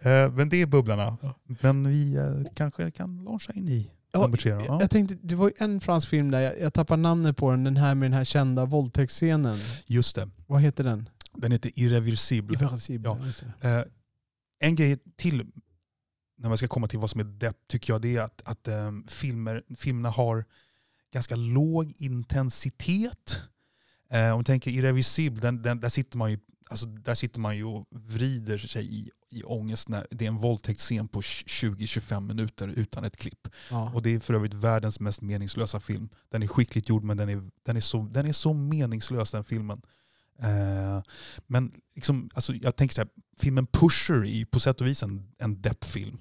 Eh, 0.00 0.32
Men 0.32 0.48
det 0.48 0.62
är 0.62 0.66
bubblarna. 0.66 1.16
Men 1.60 1.88
vi 1.88 2.16
eh, 2.16 2.52
kanske 2.54 2.90
kan 2.90 3.24
launcha 3.24 3.52
in 3.52 3.68
i 3.68 3.90
Ja. 4.12 4.30
Ja. 4.44 4.80
Jag 4.80 4.90
tänkte, 4.90 5.16
det 5.22 5.34
var 5.34 5.48
ju 5.48 5.54
en 5.58 5.80
fransk 5.80 6.08
film 6.08 6.30
där, 6.30 6.40
jag, 6.40 6.60
jag 6.60 6.74
tappar 6.74 6.96
namnet 6.96 7.36
på 7.36 7.50
den, 7.50 7.64
den 7.64 7.76
här 7.76 7.94
med 7.94 8.10
den 8.10 8.16
här 8.16 8.24
kända 8.24 8.64
våldtäktsscenen. 8.64 9.56
Just 9.86 10.16
det. 10.16 10.28
Vad 10.46 10.62
heter 10.62 10.84
den? 10.84 11.08
Den 11.32 11.52
heter 11.52 11.70
Irreversible. 11.74 12.56
Irreversible. 12.56 13.16
Ja. 13.60 13.68
Eh, 13.68 13.84
en 14.60 14.74
grej 14.74 14.98
till 15.16 15.46
när 16.38 16.48
man 16.48 16.58
ska 16.58 16.68
komma 16.68 16.86
till 16.86 16.98
vad 16.98 17.10
som 17.10 17.20
är 17.20 17.24
depp 17.24 17.56
tycker 17.68 17.92
jag 17.92 18.02
det 18.02 18.16
är 18.16 18.22
att, 18.22 18.42
att 18.44 18.68
eh, 18.68 18.92
filmer, 19.06 19.62
filmerna 19.76 20.08
har 20.10 20.44
ganska 21.12 21.36
låg 21.36 21.92
intensitet. 21.96 23.40
Eh, 24.10 24.32
om 24.32 24.38
du 24.38 24.44
tänker 24.44 24.70
Irreversible, 24.70 25.40
den, 25.40 25.62
den, 25.62 25.80
där, 25.80 25.88
sitter 25.88 26.18
man 26.18 26.30
ju, 26.30 26.38
alltså, 26.70 26.86
där 26.86 27.14
sitter 27.14 27.40
man 27.40 27.56
ju 27.56 27.64
och 27.64 27.86
vrider 27.90 28.58
sig 28.58 28.94
i, 28.94 29.10
i 29.30 29.42
ångest 29.42 29.88
när 29.88 30.06
det 30.10 30.24
är 30.24 30.28
en 30.28 30.36
våldtäktsscen 30.36 31.08
på 31.08 31.20
20-25 31.20 32.20
minuter 32.20 32.68
utan 32.68 33.04
ett 33.04 33.16
klipp. 33.16 33.48
Ja. 33.70 33.92
Och 33.94 34.02
det 34.02 34.14
är 34.14 34.20
för 34.20 34.34
övrigt 34.34 34.54
världens 34.54 35.00
mest 35.00 35.22
meningslösa 35.22 35.80
film. 35.80 36.08
Den 36.28 36.42
är 36.42 36.46
skickligt 36.46 36.88
gjord 36.88 37.04
men 37.04 37.16
den 37.16 37.28
är, 37.28 37.50
den 37.62 37.76
är, 37.76 37.80
så, 37.80 38.02
den 38.02 38.26
är 38.26 38.32
så 38.32 38.54
meningslös 38.54 39.30
den 39.30 39.44
filmen. 39.44 39.82
Eh, 40.42 41.02
men 41.46 41.72
liksom, 41.94 42.30
alltså, 42.34 42.54
jag 42.54 42.76
tänker 42.76 42.94
så 42.94 43.00
här, 43.00 43.08
filmen 43.40 43.66
Pusher 43.66 44.24
är 44.24 44.44
på 44.44 44.60
sätt 44.60 44.80
och 44.80 44.86
vis 44.86 45.02
en, 45.02 45.28
en 45.38 45.62
deppfilm. 45.62 46.18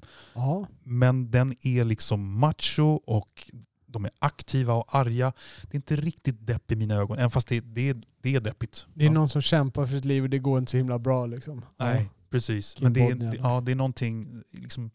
Men 0.83 1.31
den 1.31 1.55
är 1.61 1.83
liksom 1.83 2.39
macho 2.39 2.83
och 3.05 3.51
de 3.85 4.05
är 4.05 4.11
aktiva 4.19 4.73
och 4.73 4.95
arga. 4.95 5.33
Det 5.61 5.71
är 5.73 5.75
inte 5.75 5.95
riktigt 5.95 6.47
depp 6.47 6.71
i 6.71 6.75
mina 6.75 6.95
ögon, 6.95 7.17
även 7.17 7.31
fast 7.31 7.47
det, 7.47 7.59
det, 7.59 7.89
är- 7.89 8.03
det 8.21 8.35
är 8.35 8.39
deppigt. 8.41 8.85
Det 8.93 9.03
är 9.03 9.07
Ja. 9.07 9.13
någon 9.13 9.29
som 9.29 9.41
kämpar 9.41 9.85
för 9.85 9.93
sitt 9.95 10.05
liv 10.05 10.23
och 10.23 10.29
det 10.29 10.39
går 10.39 10.59
inte 10.59 10.71
så 10.71 10.77
himla 10.77 10.99
bra 10.99 11.25
liksom. 11.25 11.65
Nej, 11.79 12.09
precis. 12.29 12.73
Kim 12.73 12.83
Men 12.83 12.93
det 12.93 13.01
är, 13.01 13.15
det, 13.15 13.37
ja, 13.41 13.61
det 13.61 13.71
är 13.71 13.75
någonting, 13.75 14.43
liksom, 14.51 14.91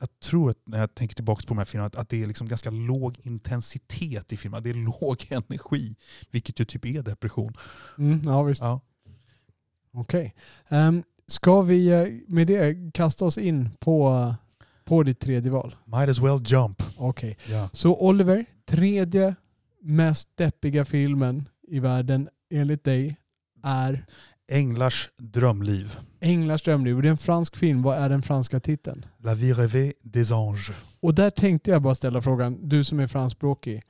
jag 0.00 0.20
tror 0.20 0.50
att 0.50 0.58
när 0.64 0.78
jag 0.78 0.94
tänker 0.94 1.14
tillbaka 1.14 1.40
på 1.40 1.48
de 1.48 1.58
här 1.58 1.64
filmerna, 1.64 1.90
att, 1.94 2.08
det 2.08 2.22
är 2.22 2.26
liksom 2.26 2.48
ganska 2.48 2.70
låg 2.70 3.18
intensitet 3.22 4.32
i 4.32 4.36
filmerna. 4.36 4.60
Det 4.60 4.70
är 4.70 4.74
låg 5.00 5.26
energi, 5.30 5.96
vilket 6.30 6.60
ju 6.60 6.64
typ 6.64 6.86
är 6.86 7.02
depression. 7.02 7.52
Ja, 7.96 8.02
mm, 8.02 8.22
ja 8.24 8.42
visst. 8.42 8.62
Ja. 8.62 8.80
Okej. 9.92 10.34
Ehm, 10.68 11.02
ska 11.26 11.62
vi 11.62 11.88
eh, 11.88 12.34
med 12.34 12.46
det 12.46 12.92
kasta 12.94 13.24
oss 13.24 13.38
in 13.38 13.70
på, 13.78 14.34
på 14.84 15.02
ditt 15.02 15.20
tredje 15.20 15.50
val? 15.50 15.76
Might 15.84 16.08
as 16.08 16.18
well 16.18 16.42
jump. 16.44 16.82
Okej. 16.96 17.38
Ja. 17.46 17.70
Så 17.72 17.96
Oliver, 18.00 18.44
tredje 18.64 19.34
mest 19.80 20.36
deppiga 20.36 20.84
filmen 20.84 21.48
i 21.68 21.78
världen 21.78 22.28
enligt 22.50 22.84
dig 22.84 23.16
är 23.62 24.06
Änglars 24.50 25.10
drömliv. 25.16 25.96
Änglars 26.20 26.62
drömliv. 26.62 27.02
Det 27.02 27.08
är 27.08 27.10
en 27.10 27.18
fransk 27.18 27.56
film. 27.56 27.82
Vad 27.82 27.98
är 27.98 28.08
den 28.08 28.22
franska 28.22 28.60
titeln? 28.60 29.06
La 29.18 29.34
vie 29.34 29.54
rêvée 29.54 29.92
des 30.02 30.32
anges. 30.32 30.70
Och 31.00 31.14
där 31.14 31.30
tänkte 31.30 31.70
jag 31.70 31.82
bara 31.82 31.94
ställa 31.94 32.22
frågan, 32.22 32.68
du 32.68 32.84
som 32.84 33.00
är 33.00 33.06
franskspråkig. 33.06 33.82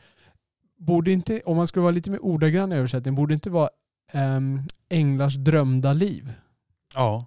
Borde 0.78 1.12
inte, 1.12 1.40
om 1.44 1.56
man 1.56 1.66
skulle 1.66 1.82
vara 1.82 1.92
lite 1.92 2.10
mer 2.10 2.24
ordagrann 2.24 2.72
i 2.72 2.76
översättning, 2.76 3.14
borde 3.14 3.34
inte 3.34 3.50
vara 3.50 3.68
um, 4.14 4.62
Änglars 4.88 5.34
drömda 5.34 5.92
liv? 5.92 6.32
Ja, 6.94 7.26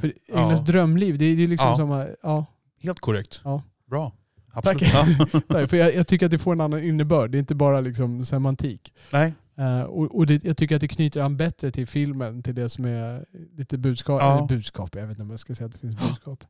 För 0.00 0.12
Ja. 0.26 0.38
Änglars 0.42 0.60
drömliv, 0.60 1.18
det 1.18 1.24
är 1.24 1.40
är 1.40 1.46
liksom 1.46 1.68
Ja. 1.68 1.76
som... 1.76 2.06
Ja, 2.22 2.46
helt 2.82 3.00
korrekt. 3.00 3.40
Ja. 3.44 3.62
Bra. 3.90 4.12
absolut. 4.52 4.78
Tack. 4.92 5.28
Ja. 5.32 5.42
Nej, 5.48 5.68
för 5.68 5.76
jag, 5.76 5.94
jag 5.94 6.06
tycker 6.06 6.26
att 6.26 6.30
det 6.32 6.38
får 6.38 6.52
en 6.52 6.60
annan 6.60 6.82
innebörd. 6.82 7.30
Det 7.30 7.38
är 7.38 7.40
inte 7.40 7.54
bara 7.54 7.80
liksom 7.80 8.24
semantik. 8.24 8.92
Nej, 9.12 9.34
Eh, 9.58 9.82
och 9.82 10.14
och 10.14 10.26
det, 10.26 10.44
jag 10.44 10.56
tycker 10.56 10.74
att 10.74 10.80
det 10.80 10.88
knyter 10.88 11.20
an 11.20 11.36
bättre 11.36 11.70
till 11.70 11.86
filmen, 11.86 12.42
till 12.42 12.54
det 12.54 12.68
som 12.68 12.84
är 12.84 13.24
lite 13.56 13.78
budskap. 13.78 14.22
Ja. 14.22 14.46
Budskap, 14.48 14.94
jag 14.94 15.02
vet 15.02 15.10
inte 15.10 15.22
om 15.22 15.30
jag 15.30 15.40
ska 15.40 15.54
säga 15.54 15.66
att 15.66 15.72
det 15.72 15.78
finns 15.78 15.98
budskap. 15.98 16.44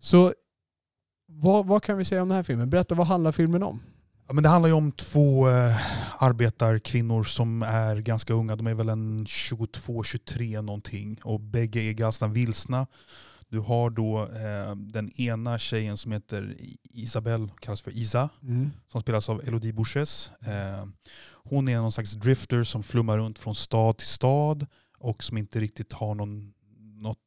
Så 0.00 0.32
vad, 1.28 1.66
vad 1.66 1.82
kan 1.82 1.98
vi 1.98 2.04
säga 2.04 2.22
om 2.22 2.28
den 2.28 2.36
här 2.36 2.42
filmen? 2.42 2.70
Berätta, 2.70 2.94
vad 2.94 3.06
handlar 3.06 3.32
filmen 3.32 3.62
om? 3.62 3.80
Ja, 4.26 4.32
men 4.34 4.42
det 4.42 4.48
handlar 4.48 4.68
ju 4.68 4.74
om 4.74 4.92
två 4.92 5.48
eh, 5.48 5.76
arbetarkvinnor 6.18 7.24
som 7.24 7.62
är 7.62 7.96
ganska 7.96 8.34
unga. 8.34 8.56
De 8.56 8.66
är 8.66 8.74
väl 8.74 8.88
en 8.88 9.26
22-23 9.26 10.62
någonting. 10.62 11.20
Och 11.22 11.40
bägge 11.40 11.80
är 11.80 11.92
ganska 11.92 12.26
vilsna. 12.26 12.86
Du 13.48 13.58
har 13.58 13.90
då 13.90 14.22
eh, 14.22 14.76
den 14.76 15.20
ena 15.20 15.58
tjejen 15.58 15.96
som 15.96 16.12
heter 16.12 16.56
Isabelle, 16.82 17.48
kallas 17.60 17.80
för 17.80 17.90
Isa, 17.90 18.28
som 18.92 19.00
spelas 19.00 19.28
av 19.28 19.42
Elodie 19.48 19.72
Bouches. 19.72 20.30
Eh, 20.46 20.86
hon 21.48 21.68
är 21.68 21.76
någon 21.76 21.92
slags 21.92 22.12
drifter 22.12 22.64
som 22.64 22.82
flummar 22.82 23.18
runt 23.18 23.38
från 23.38 23.54
stad 23.54 23.98
till 23.98 24.06
stad 24.06 24.66
och 24.98 25.24
som 25.24 25.38
inte 25.38 25.60
riktigt 25.60 25.92
har 25.92 26.14
någon, 26.14 26.52
något 27.00 27.18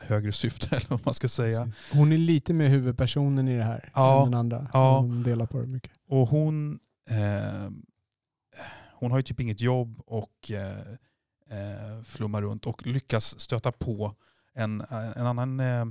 högre 0.00 0.32
syfte 0.32 0.68
eller 0.76 0.86
vad 0.88 1.00
man 1.04 1.14
ska 1.14 1.28
säga. 1.28 1.72
Hon 1.92 2.12
är 2.12 2.18
lite 2.18 2.54
mer 2.54 2.68
huvudpersonen 2.68 3.48
i 3.48 3.56
det 3.56 3.64
här 3.64 3.90
Ja, 3.94 4.18
än 4.24 4.30
den 4.30 4.40
andra. 4.40 4.68
ja. 4.72 4.98
Hon 4.98 5.22
delar 5.22 5.46
på 5.46 5.60
det 5.60 5.66
mycket. 5.66 5.92
Och 6.08 6.28
hon, 6.28 6.78
eh, 7.10 7.70
hon 8.94 9.10
har 9.10 9.18
ju 9.18 9.22
typ 9.22 9.40
inget 9.40 9.60
jobb 9.60 10.00
och 10.06 10.50
eh, 10.50 10.78
eh, 11.50 12.02
flummar 12.04 12.42
runt 12.42 12.66
och 12.66 12.86
lyckas 12.86 13.40
stöta 13.40 13.72
på 13.72 14.14
en, 14.54 14.80
en 14.90 15.26
annan 15.26 15.60
eh, 15.60 15.84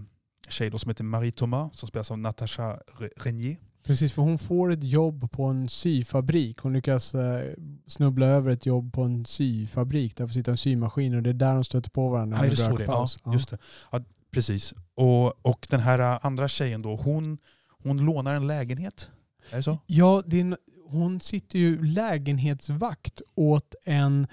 tjej 0.50 0.79
som 0.79 0.89
heter 0.89 1.03
Marie 1.03 1.31
Thomas 1.31 1.77
som 1.77 1.89
spelas 1.89 2.12
av 2.12 2.19
Natasha 2.19 2.79
Re- 3.00 3.09
Renier. 3.17 3.57
Precis, 3.83 4.13
för 4.13 4.21
hon 4.21 4.38
får 4.38 4.71
ett 4.71 4.83
jobb 4.83 5.31
på 5.31 5.43
en 5.43 5.69
syfabrik. 5.69 6.57
Hon 6.57 6.74
lyckas 6.74 7.15
eh, 7.15 7.53
snubbla 7.88 8.27
över 8.27 8.51
ett 8.51 8.65
jobb 8.65 8.93
på 8.93 9.03
en 9.03 9.25
syfabrik. 9.25 10.15
Där 10.17 10.27
får 10.27 10.33
sitta 10.33 10.51
en 10.51 10.57
symaskin 10.57 11.15
och 11.15 11.24
det 11.24 11.29
är 11.29 11.33
där 11.33 11.53
de 11.53 11.63
stöter 11.63 11.89
på 11.89 12.09
varandra. 12.09 12.38
Ja, 12.38 12.45
är 12.45 12.50
det 12.50 12.55
så 12.55 12.77
det? 12.77 12.83
Ja, 12.88 13.07
just 13.33 13.50
det. 13.50 13.57
Ja, 13.91 14.00
precis. 14.31 14.74
Och, 14.95 15.45
och 15.45 15.67
den 15.69 15.79
här 15.79 16.00
eh, 16.00 16.25
andra 16.25 16.48
tjejen 16.48 16.81
då, 16.81 16.95
hon, 16.95 17.38
hon 17.83 17.98
lånar 17.98 18.33
en 18.36 18.48
lägenhet. 18.48 19.09
Är 19.51 19.57
det 19.57 19.63
så? 19.63 19.77
Ja, 19.88 20.24
det 20.25 20.39
en- 20.39 20.57
hon 20.88 21.19
sitter 21.21 21.59
ju 21.59 21.83
lägenhetsvakt 21.86 23.21
åt 23.36 23.75
en 23.86 24.27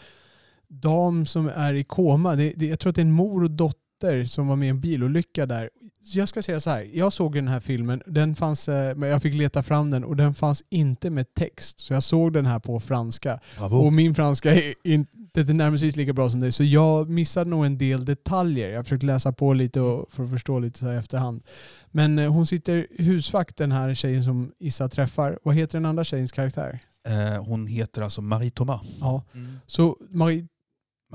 dam 0.68 1.26
som 1.26 1.48
är 1.54 1.74
i 1.74 1.84
koma. 1.84 2.34
Det, 2.36 2.52
det, 2.56 2.66
jag 2.66 2.78
tror 2.78 2.90
att 2.90 2.96
det 2.96 3.00
är 3.00 3.04
en 3.06 3.12
mor 3.12 3.44
och 3.44 3.50
dotter 3.50 3.80
som 4.26 4.46
var 4.46 4.56
med 4.56 4.66
i 4.66 4.70
en 4.70 4.80
bilolycka 4.80 5.46
där. 5.46 5.70
Så 6.04 6.18
jag 6.18 6.28
ska 6.28 6.42
säga 6.42 6.60
så 6.60 6.70
här, 6.70 6.90
jag 6.94 7.12
såg 7.12 7.34
den 7.34 7.48
här 7.48 7.60
filmen, 7.60 8.02
den 8.06 8.34
fanns, 8.34 8.68
eh, 8.68 8.96
men 8.96 9.08
jag 9.08 9.22
fick 9.22 9.34
leta 9.34 9.62
fram 9.62 9.90
den 9.90 10.04
och 10.04 10.16
den 10.16 10.34
fanns 10.34 10.62
inte 10.70 11.10
med 11.10 11.34
text. 11.34 11.80
Så 11.80 11.92
jag 11.92 12.02
såg 12.02 12.32
den 12.32 12.46
här 12.46 12.58
på 12.58 12.80
franska. 12.80 13.40
Bravo. 13.58 13.76
Och 13.76 13.92
min 13.92 14.14
franska 14.14 14.54
är 14.54 14.74
inte 14.84 15.44
tillnärmelsevis 15.44 15.96
lika 15.96 16.12
bra 16.12 16.30
som 16.30 16.40
dig, 16.40 16.52
så 16.52 16.64
jag 16.64 17.10
missade 17.10 17.50
nog 17.50 17.66
en 17.66 17.78
del 17.78 18.04
detaljer. 18.04 18.70
Jag 18.70 18.84
försökte 18.84 19.06
läsa 19.06 19.32
på 19.32 19.52
lite 19.52 19.80
och, 19.80 20.12
för 20.12 20.24
att 20.24 20.30
förstå 20.30 20.58
lite 20.58 20.78
så 20.78 20.86
här 20.86 20.92
i 20.92 20.96
efterhand. 20.96 21.42
Men 21.90 22.18
eh, 22.18 22.32
hon 22.32 22.46
sitter 22.46 22.86
husvakt, 22.98 23.56
den 23.56 23.72
här 23.72 23.94
tjejen 23.94 24.24
som 24.24 24.52
Issa 24.58 24.88
träffar. 24.88 25.38
Vad 25.42 25.54
heter 25.54 25.78
den 25.78 25.86
andra 25.86 26.04
tjejens 26.04 26.32
karaktär? 26.32 26.80
Eh, 27.08 27.44
hon 27.44 27.66
heter 27.66 28.02
alltså 28.02 28.22
Marie 28.22 28.50
Thomas. 28.50 28.80
Ja. 29.00 29.24
Så 29.66 29.96
Marie, 30.10 30.46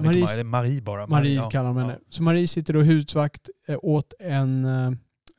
Marie, 0.01 0.21
Marie- 0.21 0.33
eller 0.33 0.43
Marie 0.43 0.81
bara. 0.81 1.07
Marie 1.07 1.35
ja. 1.35 1.49
kallar 1.49 1.73
man 1.73 1.81
henne. 1.81 1.93
Ja. 1.93 2.05
Så 2.09 2.23
Marie 2.23 2.47
sitter 2.47 2.73
då 2.73 2.81
husvakt 2.81 3.49
eh, 3.67 3.77
åt, 3.81 4.13
en, 4.19 4.65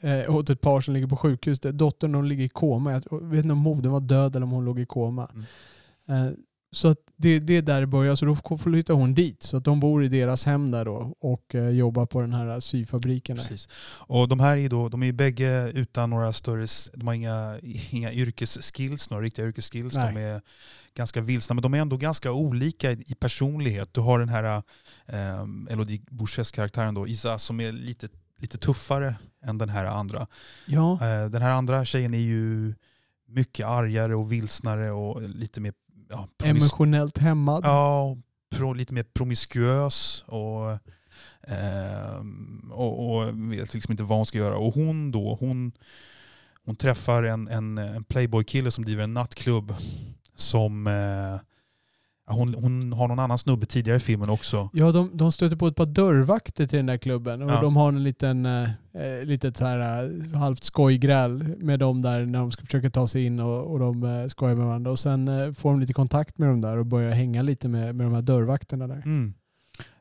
eh, 0.02 0.34
åt 0.34 0.50
ett 0.50 0.60
par 0.60 0.80
som 0.80 0.94
ligger 0.94 1.06
på 1.06 1.16
sjukhus. 1.16 1.60
Dottern 1.60 2.14
hon 2.14 2.28
ligger 2.28 2.44
i 2.44 2.48
koma. 2.48 2.92
Jag 2.92 3.22
vet 3.22 3.44
inte 3.44 3.52
om 3.52 3.58
modern 3.58 3.92
var 3.92 4.00
död 4.00 4.36
eller 4.36 4.44
om 4.44 4.50
hon 4.50 4.64
låg 4.64 4.80
i 4.80 4.86
koma. 4.86 5.30
Mm. 5.34 6.26
Eh, 6.26 6.32
så 6.72 6.88
att 6.88 6.98
det, 7.22 7.38
det 7.38 7.56
är 7.56 7.62
där 7.62 7.80
det 7.80 7.86
börjar. 7.86 8.16
Så 8.16 8.26
då 8.26 8.56
flyttar 8.58 8.94
hon 8.94 9.14
dit. 9.14 9.42
Så 9.42 9.56
att 9.56 9.64
de 9.64 9.80
bor 9.80 10.04
i 10.04 10.08
deras 10.08 10.44
hem 10.44 10.70
där 10.70 10.84
då 10.84 11.14
och 11.20 11.54
eh, 11.54 11.68
jobbar 11.68 12.06
på 12.06 12.20
den 12.20 12.34
här 12.34 12.60
syfabriken. 12.60 13.36
Där. 13.36 13.42
Precis. 13.42 13.68
Och 14.06 14.28
de 14.28 14.40
här 14.40 14.56
är 14.56 14.68
då, 14.68 14.88
de 14.88 15.02
är 15.02 15.12
bägge 15.12 15.70
utan 15.74 16.10
några 16.10 16.32
större, 16.32 16.66
de 16.94 17.06
har 17.06 17.14
inga, 17.14 17.58
inga 17.90 18.12
yrkesskills, 18.12 19.10
några 19.10 19.24
riktiga 19.24 19.46
yrkesskills. 19.46 19.94
Nej. 19.94 20.14
De 20.14 20.20
är 20.20 20.40
ganska 20.94 21.20
vilsna, 21.20 21.54
men 21.54 21.62
de 21.62 21.74
är 21.74 21.78
ändå 21.78 21.96
ganska 21.96 22.32
olika 22.32 22.90
i, 22.90 23.14
personlighet. 23.20 23.94
Du 23.94 24.00
har 24.00 24.18
den 24.18 24.28
här 24.28 24.62
eh, 25.06 25.46
Elodie 25.70 26.00
Bouches 26.10 26.52
karaktären 26.52 26.94
då, 26.94 27.08
Isa, 27.08 27.38
som 27.38 27.60
är 27.60 27.72
lite, 27.72 28.08
lite 28.38 28.58
tuffare 28.58 29.14
än 29.44 29.58
den 29.58 29.68
här 29.68 29.84
andra. 29.84 30.26
Ja, 30.66 30.92
Eh, 30.92 31.30
den 31.30 31.42
här 31.42 31.50
andra 31.50 31.84
tjejen 31.84 32.14
är 32.14 32.18
ju 32.18 32.74
mycket 33.28 33.66
argare 33.66 34.14
och 34.14 34.32
vilsnare 34.32 34.90
och 34.90 35.22
lite 35.22 35.60
mer 35.60 35.72
ja, 36.12 36.28
emotionellt 36.44 37.18
hämmad. 37.18 37.64
Ja, 37.64 38.16
pro, 38.50 38.72
lite 38.72 38.94
mer 38.94 39.02
promiskuös 39.02 40.24
och, 40.26 40.78
ehm, 41.48 42.70
och, 42.72 43.16
och 43.16 43.52
vet 43.52 43.74
liksom 43.74 43.92
inte 43.92 44.04
vad 44.04 44.18
hon 44.18 44.26
ska 44.26 44.38
göra. 44.38 44.56
Och 44.56 44.74
hon 44.74 45.10
då, 45.12 45.36
hon, 45.40 45.72
hon 46.64 46.76
träffar 46.76 47.22
en, 47.22 47.48
en, 47.48 47.78
en 47.78 48.04
playboy-kille 48.04 48.70
som 48.70 48.84
driver 48.84 49.04
en 49.04 49.14
nattklubb 49.14 49.74
som 50.34 50.86
eh, 50.86 51.40
hon, 52.32 52.54
hon 52.54 52.92
har 52.92 53.08
någon 53.08 53.18
annan 53.18 53.38
snubbe 53.38 53.66
tidigare 53.66 53.96
i 53.96 54.00
filmen 54.00 54.30
också. 54.30 54.70
Ja, 54.72 54.92
de, 54.92 55.10
de 55.14 55.32
stöter 55.32 55.56
på 55.56 55.66
ett 55.66 55.76
par 55.76 55.86
dörrvakter 55.86 56.66
till 56.66 56.76
den 56.76 56.86
där 56.86 56.96
klubben 56.96 57.42
och 57.42 57.50
Ja. 57.50 57.60
de 57.60 57.76
har 57.76 57.88
en 57.88 58.02
liten, 58.02 58.46
eh, 58.46 58.62
eh, 58.94 59.24
litet 59.24 59.56
så 59.56 59.64
här, 59.64 60.04
eh, 60.04 60.38
halvt 60.38 60.64
skojgräl 60.64 61.56
med 61.58 61.78
dem 61.78 62.02
där 62.02 62.26
när 62.26 62.38
de 62.38 62.50
ska 62.50 62.64
försöka 62.64 62.90
ta 62.90 63.06
sig 63.06 63.24
in 63.24 63.40
och, 63.40 63.72
och 63.72 63.78
de 63.78 64.02
eh, 64.04 64.26
skojar 64.26 64.54
med 64.54 64.66
varandra. 64.66 64.90
Och 64.90 64.98
sen 64.98 65.28
eh, 65.28 65.52
får 65.52 65.70
de 65.70 65.80
lite 65.80 65.92
kontakt 65.92 66.38
med 66.38 66.48
dem 66.48 66.60
där 66.60 66.76
och 66.76 66.86
börjar 66.86 67.10
hänga 67.12 67.42
lite 67.42 67.68
med, 67.68 67.94
med 67.94 68.06
de 68.06 68.14
här 68.14 68.22
dörrvakterna 68.22 68.86
där. 68.86 69.02
Mm. 69.04 69.34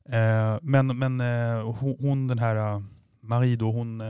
Eh, 0.06 0.60
men 0.62 0.88
men 1.00 1.22
eh, 1.22 1.72
hon, 1.80 1.96
hon, 2.00 2.28
den 2.28 2.40
här 2.40 2.84
Marie 3.22 3.56
då, 3.56 3.72
hon, 3.72 4.02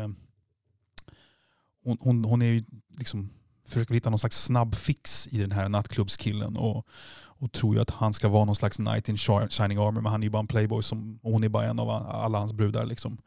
hon, 1.83 1.97
hon, 1.99 2.23
hon 2.25 2.41
är 2.41 2.45
ju 2.45 2.63
liksom 2.97 3.29
försöker 3.71 3.93
hitta 3.93 4.09
någon 4.09 4.19
slags 4.19 4.43
snabb 4.43 4.75
fix 4.75 5.27
i 5.31 5.37
den 5.37 5.51
här 5.51 5.69
nattklubbskillen 5.69 6.57
och, 6.57 6.87
och 7.23 7.51
tror 7.51 7.75
ju 7.75 7.81
att 7.81 7.89
han 7.89 8.13
ska 8.13 8.29
vara 8.29 8.45
någon 8.45 8.55
slags 8.55 8.77
knight 8.77 9.09
in 9.09 9.15
shi- 9.15 9.49
shining 9.49 9.77
armor 9.77 10.01
men 10.01 10.11
han 10.11 10.21
är 10.21 10.25
ju 10.25 10.29
bara 10.31 10.39
en 10.39 10.47
playboy 10.47 10.83
som, 10.83 11.19
och 11.23 11.31
hon 11.31 11.43
är 11.43 11.49
bara 11.49 11.65
en 11.65 11.79
av 11.79 11.89
alla 11.89 12.37
hans 12.39 12.53
brudar. 12.53 12.85
Liksom. 12.85 13.17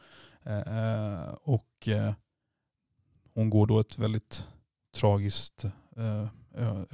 Eh, 0.46 0.58
eh, 0.58 1.28
och 1.42 1.88
eh, 1.88 2.12
hon 3.34 3.50
går 3.50 3.66
då 3.66 3.80
ett 3.80 3.98
väldigt 3.98 4.44
tragiskt 4.96 5.64
eh, 5.96 6.26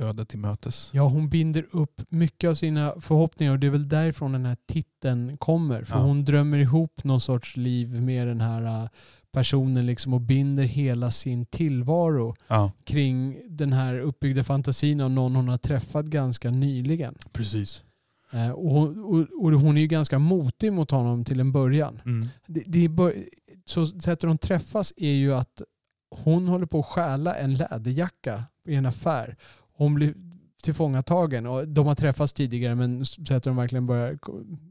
öde 0.07 0.25
till 0.25 0.39
mötes. 0.39 0.91
Ja, 0.93 1.03
hon 1.09 1.29
binder 1.29 1.67
upp 1.71 2.01
mycket 2.09 2.51
av 2.51 2.55
sina 2.55 2.95
förhoppningar 3.01 3.53
och 3.53 3.59
det 3.59 3.67
är 3.67 3.71
väl 3.71 3.89
därifrån 3.89 4.33
den 4.33 4.47
här 4.47 4.57
titeln 4.67 5.37
kommer. 5.37 5.85
För 5.85 5.97
Ja. 5.97 6.03
hon 6.03 6.25
drömmer 6.25 6.59
ihop 6.59 7.05
någon 7.05 7.21
sorts 7.21 7.57
liv 7.57 8.03
med 8.03 8.27
den 8.27 8.41
här 8.41 8.83
eh, 8.83 8.89
personen 9.33 9.87
liksom 9.87 10.15
och 10.15 10.21
binder 10.21 10.65
hela 10.65 11.11
sin 11.11 11.47
tillvaro 11.47 12.35
Ja, 12.49 12.73
kring 12.85 13.37
den 13.49 13.73
här 13.73 13.99
uppbyggda 13.99 14.45
fantasin 14.45 15.01
av 15.01 15.11
någon 15.11 15.37
hon 15.37 15.49
har 15.49 15.59
träffat 15.59 16.07
ganska 16.07 16.51
nyligen. 16.51 17.15
precis. 17.33 17.85
Eh, 18.33 18.51
och, 18.51 18.71
hon, 18.71 19.05
och, 19.05 19.45
och 19.45 19.53
hon 19.53 19.77
är 19.77 19.81
ju 19.81 19.87
ganska 19.87 20.19
motig 20.19 20.73
mot 20.73 20.91
honom 20.91 21.25
till 21.25 21.41
en 21.41 21.53
början. 21.53 22.01
Mm. 22.05 22.29
Det, 22.47 22.63
det 22.67 22.89
bör, 22.89 23.15
så 23.65 23.87
sättet 23.87 24.21
de 24.21 24.39
träffas 24.39 24.93
är 24.97 25.13
ju 25.13 25.35
att 25.35 25.63
hon 26.11 26.49
håller 26.49 26.67
på 26.67 26.81
att 26.81 26.87
stjäla 26.87 27.35
en 27.35 27.55
läderjacka 27.55 28.45
i 28.69 28.75
en 28.75 28.87
affär. 28.87 29.37
Hon 29.73 29.95
blir 29.95 30.15
tillfångatagen 30.63 31.47
och 31.47 31.69
de 31.69 31.87
har 31.87 31.95
träffats 31.95 32.33
tidigare 32.33 32.75
men 32.75 33.05
sätter 33.07 33.51
de 33.51 33.57
verkligen 33.57 33.87
börjar 33.87 34.19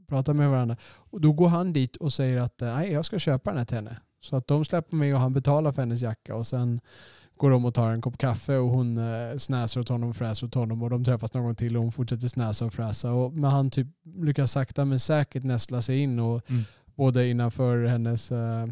prata 0.07 0.33
med 0.33 0.49
varandra. 0.49 0.77
Och 0.83 1.21
då 1.21 1.33
går 1.33 1.47
han 1.47 1.73
dit 1.73 1.95
och 1.95 2.13
säger 2.13 2.37
att 2.37 2.61
eh, 2.61 2.75
nej 2.75 2.91
jag 2.91 3.05
ska 3.05 3.19
köpa 3.19 3.49
den 3.49 3.57
här 3.57 3.65
till 3.65 3.75
henne. 3.75 3.97
Så 4.21 4.35
att 4.35 4.47
de 4.47 4.65
släpper 4.65 4.95
med 4.95 5.13
och 5.15 5.19
han 5.21 5.33
betalar 5.33 5.71
för 5.71 5.81
hennes 5.81 6.01
jacka 6.01 6.35
och 6.35 6.47
sen 6.47 6.79
går 7.37 7.51
de 7.51 7.65
och 7.65 7.73
tar 7.73 7.91
en 7.91 8.01
kopp 8.01 8.17
kaffe 8.17 8.57
och 8.57 8.69
hon 8.69 8.97
eh, 8.97 9.37
snäser 9.37 9.81
åt 9.81 9.89
honom 9.89 10.09
och 10.09 10.15
fräser 10.15 10.47
åt 10.47 10.53
honom 10.53 10.83
och 10.83 10.89
de 10.89 11.05
träffas 11.05 11.33
någon 11.33 11.43
gång 11.43 11.55
till 11.55 11.77
och 11.77 11.83
hon 11.83 11.91
fortsätter 11.91 12.27
snäsa 12.27 12.65
och 12.65 12.73
fräsa. 12.73 13.11
Och, 13.13 13.33
men 13.33 13.51
han 13.51 13.69
typ 13.71 13.87
lyckas 14.15 14.51
sakta 14.51 14.85
men 14.85 14.99
säkert 14.99 15.43
nästla 15.43 15.81
sig 15.81 15.99
in 15.99 16.19
och 16.19 16.49
Mm. 16.51 16.63
både 16.95 17.27
innanför 17.27 17.85
hennes 17.85 18.31
eh, 18.31 18.67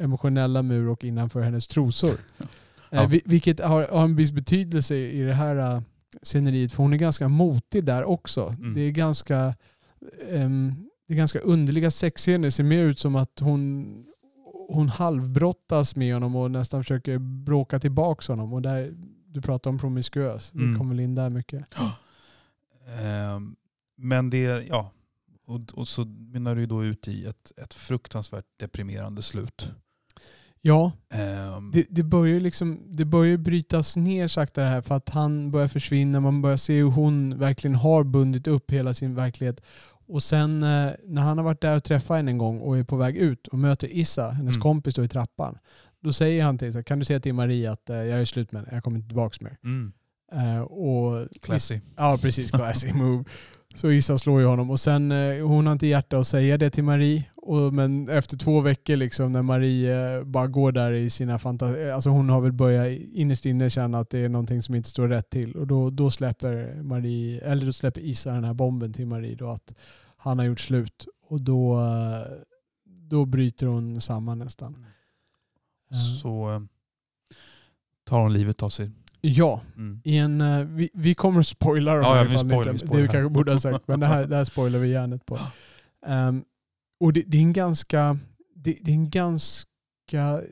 emotionella 0.00 0.62
mur 0.62 0.88
och 0.88 1.04
innanför 1.04 1.40
hennes 1.40 1.66
trosor. 1.68 2.14
Ja. 2.90 3.02
Eh, 3.02 3.08
vi- 3.08 3.22
vilket 3.24 3.60
har, 3.60 3.88
har 3.88 4.04
en 4.04 4.16
viss 4.16 4.32
betydelse 4.32 4.96
i 4.96 5.22
det 5.22 5.34
här 5.34 5.56
eh, 5.56 5.80
sceneriet 6.22 6.72
för 6.72 6.82
hon 6.82 6.92
är 6.92 6.96
ganska 6.96 7.28
motig 7.28 7.84
där 7.84 8.04
också. 8.04 8.48
Mm. 8.58 8.74
Det 8.74 8.80
är 8.80 8.90
ganska 8.90 9.54
ehm, 10.30 10.74
det 11.08 11.14
är 11.14 11.16
ganska 11.18 11.38
underliga 11.38 11.90
sexscener. 11.90 12.38
Det 12.46 12.50
ser 12.50 12.64
mer 12.64 12.82
ut 12.84 12.98
som 12.98 13.16
att 13.16 13.38
hon, 13.40 13.86
hon 14.68 14.88
halvbrottas 14.88 15.96
med 15.96 16.14
honom 16.14 16.36
och 16.36 16.50
nästan 16.50 16.82
försöker 16.84 17.18
bråka 17.18 17.78
tillbaka 17.78 18.32
honom. 18.32 18.52
Och 18.52 18.62
där, 18.62 18.94
du 19.28 19.42
pratar 19.42 19.70
om 19.70 19.78
promiskuös. 19.78 20.50
Det 20.50 20.58
Mm. 20.62 20.78
kommer 20.78 20.94
väl 20.94 21.00
in 21.04 21.14
där 21.14 21.30
mycket. 21.30 21.64
Ehm, 23.00 23.56
men 23.96 24.30
det, 24.30 24.66
ja, 24.68 24.90
och, 25.46 25.60
och 25.74 25.88
så 25.88 26.04
mynnar 26.04 26.54
det 26.54 26.60
ju 26.60 26.66
då 26.66 26.84
ut 26.84 27.08
i 27.08 27.26
ett, 27.26 27.52
ett 27.56 27.74
fruktansvärt 27.74 28.44
deprimerande 28.56 29.22
slut. 29.22 29.72
Ja, 30.60 30.92
Ehm, 31.10 31.70
det, 31.70 31.86
det 31.90 32.02
börjar 32.02 32.40
liksom, 32.40 32.80
det 32.86 33.04
börjar 33.04 33.36
brytas 33.36 33.96
ner 33.96 34.28
sakta 34.28 34.60
det 34.62 34.68
här 34.68 34.82
för 34.82 34.94
att 34.94 35.08
han 35.08 35.50
börjar 35.50 35.68
försvinna. 35.68 36.20
Man 36.20 36.42
börjar 36.42 36.56
se 36.56 36.76
hur 36.76 36.90
hon 36.90 37.38
verkligen 37.38 37.74
har 37.74 38.04
bundit 38.04 38.46
upp 38.46 38.70
hela 38.70 38.94
sin 38.94 39.14
verklighet. 39.14 39.60
Och 40.08 40.22
sen 40.22 40.62
eh, 40.62 40.90
när 41.04 41.22
han 41.22 41.38
har 41.38 41.44
varit 41.44 41.60
där 41.60 41.76
och 41.76 41.84
träffat 41.84 42.16
henne 42.16 42.30
en 42.30 42.38
gång 42.38 42.60
och 42.60 42.78
är 42.78 42.84
på 42.84 42.96
väg 42.96 43.16
ut 43.16 43.46
och 43.46 43.58
möter 43.58 43.88
Issa, 43.96 44.30
hennes 44.30 44.54
Mm. 44.54 44.62
kompis 44.62 44.94
då 44.94 45.04
i 45.04 45.08
trappan. 45.08 45.58
Då 46.02 46.12
säger 46.12 46.44
han 46.44 46.58
till 46.58 46.68
Issa, 46.68 46.82
kan 46.82 46.98
du 46.98 47.04
säga 47.04 47.20
till 47.20 47.34
Marie 47.34 47.70
att 47.70 47.90
eh, 47.90 47.96
jag 47.96 48.20
är 48.20 48.24
slut 48.24 48.52
med 48.52 48.62
henne, 48.62 48.74
jag 48.76 48.84
kommer 48.84 48.96
inte 48.96 49.08
tillbaka 49.08 49.36
mer. 49.44 49.56
mm, 49.64 49.92
Eh, 50.32 50.60
och 50.60 51.28
classy. 51.42 51.80
Ja, 51.96 52.18
precis. 52.22 52.50
Classy 52.50 52.92
move. 52.92 53.24
Så 53.74 53.90
Issa 53.90 54.18
slår 54.18 54.40
ju 54.40 54.46
honom 54.46 54.70
och 54.70 54.80
sen 54.80 55.10
hon 55.42 55.66
har 55.66 55.72
inte 55.72 55.86
hjärta 55.86 56.18
att 56.18 56.26
säga 56.26 56.58
det 56.58 56.70
till 56.70 56.84
Marie. 56.84 57.24
Och, 57.46 57.74
men 57.74 58.08
efter 58.08 58.36
två 58.36 58.60
veckor 58.60 58.96
liksom 58.96 59.32
när 59.32 59.42
Marie 59.42 60.16
eh, 60.18 60.24
bara 60.24 60.46
går 60.46 60.72
där 60.72 60.92
i 60.92 61.10
sina 61.10 61.38
fantasier, 61.38 61.92
alltså 61.92 62.10
hon 62.10 62.28
har 62.30 62.40
väl 62.40 62.52
börjat 62.52 62.88
innerst 63.12 63.46
inne 63.46 63.70
känna 63.70 63.98
att 63.98 64.10
det 64.10 64.18
är 64.18 64.28
någonting 64.28 64.62
som 64.62 64.74
inte 64.74 64.88
står 64.88 65.08
rätt 65.08 65.30
till. 65.30 65.56
Och 65.56 65.66
då, 65.66 65.90
då 65.90 66.10
släpper 66.10 66.82
Marie, 66.82 67.40
eller 67.40 67.66
då 67.66 67.72
släpper 67.72 68.00
Issa 68.00 68.32
den 68.32 68.44
här 68.44 68.54
bomben 68.54 68.92
till 68.92 69.06
Marie 69.06 69.34
då 69.34 69.48
att 69.48 69.72
han 70.16 70.38
har 70.38 70.46
gjort 70.46 70.60
slut. 70.60 71.06
Och 71.28 71.40
då, 71.40 71.78
eh, 71.78 72.32
då 72.84 73.24
bryter 73.24 73.66
hon 73.66 74.00
samman 74.00 74.38
nästan. 74.38 74.86
Eh, 75.90 75.96
Så 76.20 76.66
tar 78.04 78.20
hon 78.20 78.32
livet 78.32 78.62
av 78.62 78.70
sig. 78.70 78.90
Ja, 79.20 79.60
Mm. 79.76 80.00
i 80.04 80.16
en, 80.18 80.76
vi, 80.76 80.90
vi 80.94 81.14
kommer 81.14 81.40
att 81.40 81.46
spoila 81.46 81.94
dem 81.94 82.02
Ja, 82.02 82.16
ja, 82.16 82.24
vi 82.24 82.86
Det 82.86 83.02
vi 83.02 83.08
kanske 83.08 83.28
borde 83.28 83.52
ha 83.52 83.58
sagt, 83.58 83.88
men 83.88 84.00
det 84.00 84.06
här, 84.06 84.26
det 84.26 84.36
här 84.36 84.44
spoilar 84.44 84.78
vi 84.78 84.88
hjärnet 84.88 85.26
på. 85.26 85.38
Ehm, 86.06 86.44
och 87.00 87.12
det, 87.12 87.22
det 87.26 87.36
är 87.36 87.42
en 87.42 87.52
ganska, 87.52 88.18
det, 88.54 88.78
det 88.82 88.90
är 88.90 88.94
en 88.94 89.10
ganska, 89.10 90.42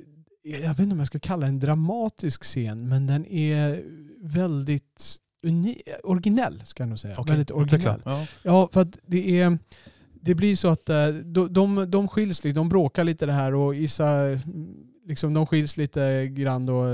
jag 0.42 0.68
vet 0.68 0.78
inte 0.78 0.92
om 0.92 0.98
jag 0.98 1.06
ska 1.06 1.18
kalla 1.18 1.40
det 1.40 1.48
en 1.48 1.60
dramatisk 1.60 2.42
scen, 2.42 2.88
men 2.88 3.06
den 3.06 3.26
är 3.26 3.84
väldigt 4.20 5.16
uni, 5.46 5.82
originell 6.04 6.62
ska 6.64 6.82
jag 6.82 6.88
nog 6.88 6.98
säga. 6.98 7.14
Okej, 7.18 7.30
väldigt 7.30 7.50
originell. 7.50 8.02
Ja. 8.04 8.26
Ja, 8.42 8.68
för 8.72 8.80
att 8.80 8.98
det 9.06 9.40
är 9.40 9.58
det 10.24 10.34
blir 10.34 10.56
så 10.56 10.68
att 10.68 10.88
eh, 10.88 11.08
de, 11.08 11.52
de, 11.52 11.90
de 11.90 12.08
skiljs 12.08 12.40
de 12.40 12.68
bråkar 12.68 13.04
lite 13.04 13.26
det 13.26 13.32
här 13.32 13.54
och 13.54 13.74
Issa, 13.74 14.40
liksom, 15.06 15.34
de 15.34 15.46
skiljs 15.46 15.76
lite 15.76 16.26
grann 16.26 16.68
och 16.68 16.88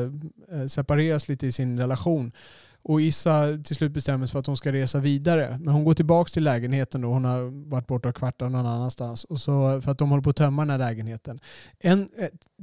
eh, 0.53 0.67
separeras 0.67 1.29
lite 1.29 1.47
i 1.47 1.53
sin 1.53 1.79
relation. 1.79 2.33
Och 2.83 3.01
Issa 3.01 3.59
till 3.65 3.77
slut 3.77 3.93
bestämmer 3.93 4.27
sig 4.27 4.33
för 4.33 4.39
att 4.39 4.47
hon 4.47 4.57
ska 4.57 4.73
resa 4.73 4.99
vidare. 4.99 5.59
Men 5.61 5.75
hon 5.75 5.85
går 5.85 5.95
tillbaka 5.95 6.29
till 6.29 6.45
lägenheten 6.45 7.05
och 7.05 7.11
hon 7.11 7.25
har 7.25 7.69
varit 7.71 7.87
borta 7.87 8.09
och 8.09 8.17
kvartat 8.17 8.53
någon 8.53 8.67
annanstans. 8.67 9.25
Och 9.25 9.41
så, 9.41 9.81
för 9.81 9.91
att 9.91 9.99
de 9.99 10.11
håller 10.11 10.23
på 10.23 10.31
att 10.31 10.37
tömma 10.37 10.63
den 10.63 10.71
här 10.71 10.79
lägenheten. 10.79 11.41
En, 11.79 12.09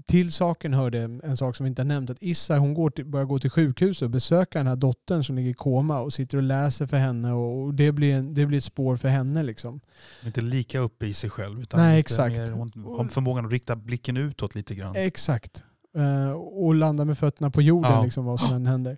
till 0.05 0.33
saken 0.33 0.73
hörde 0.73 0.99
en 1.23 1.37
sak 1.37 1.55
som 1.55 1.63
vi 1.63 1.67
inte 1.67 1.81
har 1.81 1.87
nämnt. 1.87 2.09
Att 2.09 2.17
Issa 2.21 2.57
hon 2.57 2.73
går 2.73 2.89
till, 2.89 3.05
börjar 3.05 3.25
gå 3.25 3.39
till 3.39 3.49
sjukhus 3.49 4.01
och 4.01 4.09
besöka 4.09 4.59
den 4.59 4.67
här 4.67 4.75
dottern 4.75 5.23
som 5.23 5.35
ligger 5.35 5.49
i 5.49 5.53
koma 5.53 5.99
och 5.99 6.13
sitter 6.13 6.37
och 6.37 6.43
läser 6.43 6.87
för 6.87 6.97
henne. 6.97 7.33
Och, 7.33 7.63
och 7.63 7.73
det, 7.73 7.91
blir 7.91 8.13
en, 8.13 8.33
det 8.33 8.45
blir 8.45 8.57
ett 8.57 8.63
spår 8.63 8.97
för 8.97 9.07
henne. 9.07 9.43
Liksom. 9.43 9.79
Inte 10.25 10.41
lika 10.41 10.79
uppe 10.79 11.05
i 11.05 11.13
sig 11.13 11.29
själv. 11.29 11.61
Utan 11.61 11.79
Nej, 11.79 11.99
exakt. 11.99 12.35
Mer, 12.35 12.51
hon 12.51 13.09
förmågan 13.09 13.45
att 13.45 13.51
rikta 13.51 13.75
blicken 13.75 14.17
utåt 14.17 14.55
lite 14.55 14.75
grann. 14.75 14.95
Exakt. 14.95 15.63
Eh, 15.97 16.31
och 16.31 16.75
landa 16.75 17.05
med 17.05 17.17
fötterna 17.17 17.49
på 17.51 17.61
jorden 17.61 17.91
Ja. 17.91 18.03
liksom, 18.03 18.25
vad 18.25 18.39
som 18.39 18.53
än 18.53 18.65
händer. 18.65 18.97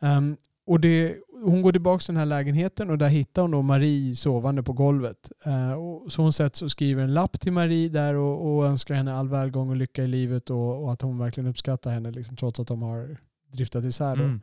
Ehm, 0.00 0.36
och 0.66 0.80
det, 0.80 1.16
hon 1.44 1.62
går 1.62 1.72
tillbaka 1.72 2.00
till 2.00 2.14
den 2.14 2.18
här 2.18 2.26
lägenheten 2.26 2.90
och 2.90 2.98
där 2.98 3.08
hittar 3.08 3.42
hon 3.42 3.50
då 3.50 3.62
Marie 3.62 4.14
sovande 4.14 4.62
på 4.62 4.72
golvet. 4.72 5.32
Eh, 5.44 5.72
och 5.72 6.12
så 6.12 6.22
hon 6.22 6.32
sätts 6.32 6.62
och 6.62 6.70
skriver 6.70 7.02
en 7.02 7.14
lapp 7.14 7.40
till 7.40 7.52
Marie 7.52 7.88
där 7.88 8.14
och, 8.14 8.56
och 8.56 8.66
önskar 8.66 8.94
henne 8.94 9.14
all 9.14 9.28
välgång 9.28 9.70
och 9.70 9.76
lycka 9.76 10.04
i 10.04 10.06
livet 10.06 10.50
och, 10.50 10.82
och 10.84 10.92
att 10.92 11.02
hon 11.02 11.18
verkligen 11.18 11.50
uppskattar 11.50 11.90
henne 11.90 12.10
liksom, 12.10 12.36
trots 12.36 12.60
att 12.60 12.68
de 12.68 12.82
har 12.82 13.16
driftat 13.52 13.84
isär. 13.84 14.14
Mm. 14.14 14.40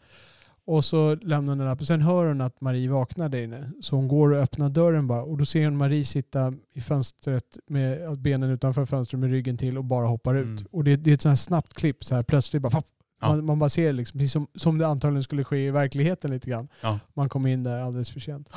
Och 0.67 0.85
så 0.85 1.15
lämnar 1.15 1.51
hon 1.51 1.57
den 1.57 1.67
lappen. 1.67 1.85
Sen 1.85 2.01
hör 2.01 2.25
hon 2.25 2.41
att 2.41 2.61
Marie 2.61 2.89
vaknar 2.89 3.29
där 3.29 3.41
inne. 3.43 3.71
Så 3.81 3.95
hon 3.95 4.07
går 4.07 4.33
och 4.33 4.41
öppnar 4.41 4.69
dörren 4.69 5.07
bara. 5.07 5.23
Och 5.23 5.37
då 5.37 5.45
ser 5.45 5.65
hon 5.65 5.77
Marie 5.77 6.05
sitta 6.05 6.53
i 6.73 6.81
fönstret 6.81 7.57
med 7.67 8.19
benen 8.19 8.49
utanför 8.49 8.85
fönstret 8.85 9.19
med 9.19 9.29
ryggen 9.29 9.57
till 9.57 9.77
och 9.77 9.83
bara 9.85 10.07
hoppar 10.07 10.35
ut. 10.35 10.45
Mm. 10.45 10.67
Och 10.71 10.83
det, 10.83 10.95
det 10.95 11.09
är 11.09 11.13
ett 11.13 11.21
sånt 11.21 11.31
här 11.31 11.35
snabbt 11.35 11.73
klipp. 11.73 12.03
Så 12.03 12.15
här, 12.15 12.23
plötsligt 12.23 12.61
bara... 12.61 12.83
Ja. 13.21 13.27
man, 13.29 13.45
man 13.45 13.59
bara 13.59 13.69
ser 13.69 13.85
det 13.85 13.91
liksom, 13.91 14.17
precis 14.19 14.31
som, 14.31 14.47
som 14.55 14.77
det 14.77 14.87
antagligen 14.87 15.23
skulle 15.23 15.43
ske 15.43 15.57
i 15.57 15.71
verkligheten 15.71 16.31
lite 16.31 16.49
grann. 16.49 16.67
Ja. 16.81 16.99
Man 17.13 17.29
kom 17.29 17.47
in 17.47 17.63
där 17.63 17.79
alldeles 17.79 18.09
för 18.09 18.19
sent. 18.19 18.49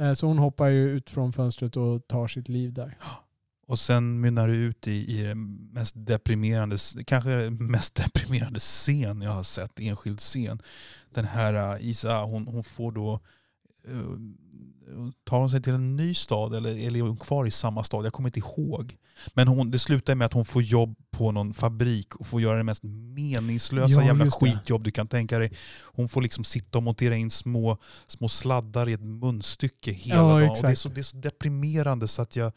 Eh, 0.00 0.12
Så 0.12 0.26
hon 0.26 0.38
hoppar 0.38 0.66
ju 0.68 0.90
ut 0.90 1.10
från 1.10 1.32
fönstret 1.32 1.76
och 1.76 2.06
tar 2.08 2.28
sitt 2.28 2.48
liv 2.48 2.72
där. 2.72 2.98
Och 3.66 3.78
sen 3.78 4.20
mynnar 4.20 4.48
det 4.48 4.54
ut 4.54 4.88
i, 4.88 5.18
i 5.18 5.22
det 5.22 5.34
mest 5.34 5.94
deprimerande, 5.96 6.76
kanske 7.06 7.50
mest 7.50 7.94
deprimerande 7.94 8.60
scen 8.60 9.22
jag 9.22 9.30
har 9.30 9.42
sett, 9.42 9.80
enskild 9.80 10.20
scen. 10.20 10.62
Den 11.14 11.24
här 11.24 11.74
uh, 11.74 11.86
Isa, 11.88 12.22
hon, 12.22 12.46
hon 12.46 12.64
får 12.64 12.92
då, 12.92 13.20
uh, 13.88 14.18
tar 15.24 15.38
hon 15.38 15.50
sig 15.50 15.62
till 15.62 15.72
en 15.72 15.96
ny 15.96 16.14
stad 16.14 16.54
eller, 16.54 16.86
eller 16.86 16.98
är 16.98 17.02
hon 17.02 17.16
kvar 17.16 17.46
i 17.46 17.50
samma 17.50 17.84
stad? 17.84 18.06
Jag 18.06 18.12
kommer 18.12 18.28
inte 18.28 18.38
ihåg. 18.38 18.96
Men 19.34 19.48
hon, 19.48 19.70
det 19.70 19.78
slutar 19.78 20.14
med 20.14 20.26
att 20.26 20.32
hon 20.32 20.44
får 20.44 20.62
jobb 20.62 20.96
på 21.10 21.32
någon 21.32 21.54
fabrik 21.54 22.14
och 22.16 22.26
får 22.26 22.40
göra 22.40 22.56
det 22.56 22.64
mest 22.64 22.82
meningslösa 23.14 24.00
Ja, 24.00 24.06
jävla 24.06 24.30
skitjobb 24.30 24.84
du 24.84 24.90
kan 24.90 25.08
tänka 25.08 25.38
dig. 25.38 25.52
Hon 25.84 26.08
får 26.08 26.22
liksom 26.22 26.44
sitta 26.44 26.78
och 26.78 26.84
montera 26.84 27.16
in 27.16 27.30
små, 27.30 27.78
små 28.06 28.28
sladdar 28.28 28.88
i 28.88 28.92
ett 28.92 29.02
munstycke 29.02 29.92
hela 29.92 30.16
Ja, 30.16 30.22
dagen. 30.28 30.50
Och 30.50 30.56
det, 30.62 30.68
är 30.68 30.74
så, 30.74 30.88
det 30.88 31.00
är 31.00 31.02
så 31.02 31.16
deprimerande 31.16 32.08
så 32.08 32.22
att 32.22 32.36
jag, 32.36 32.52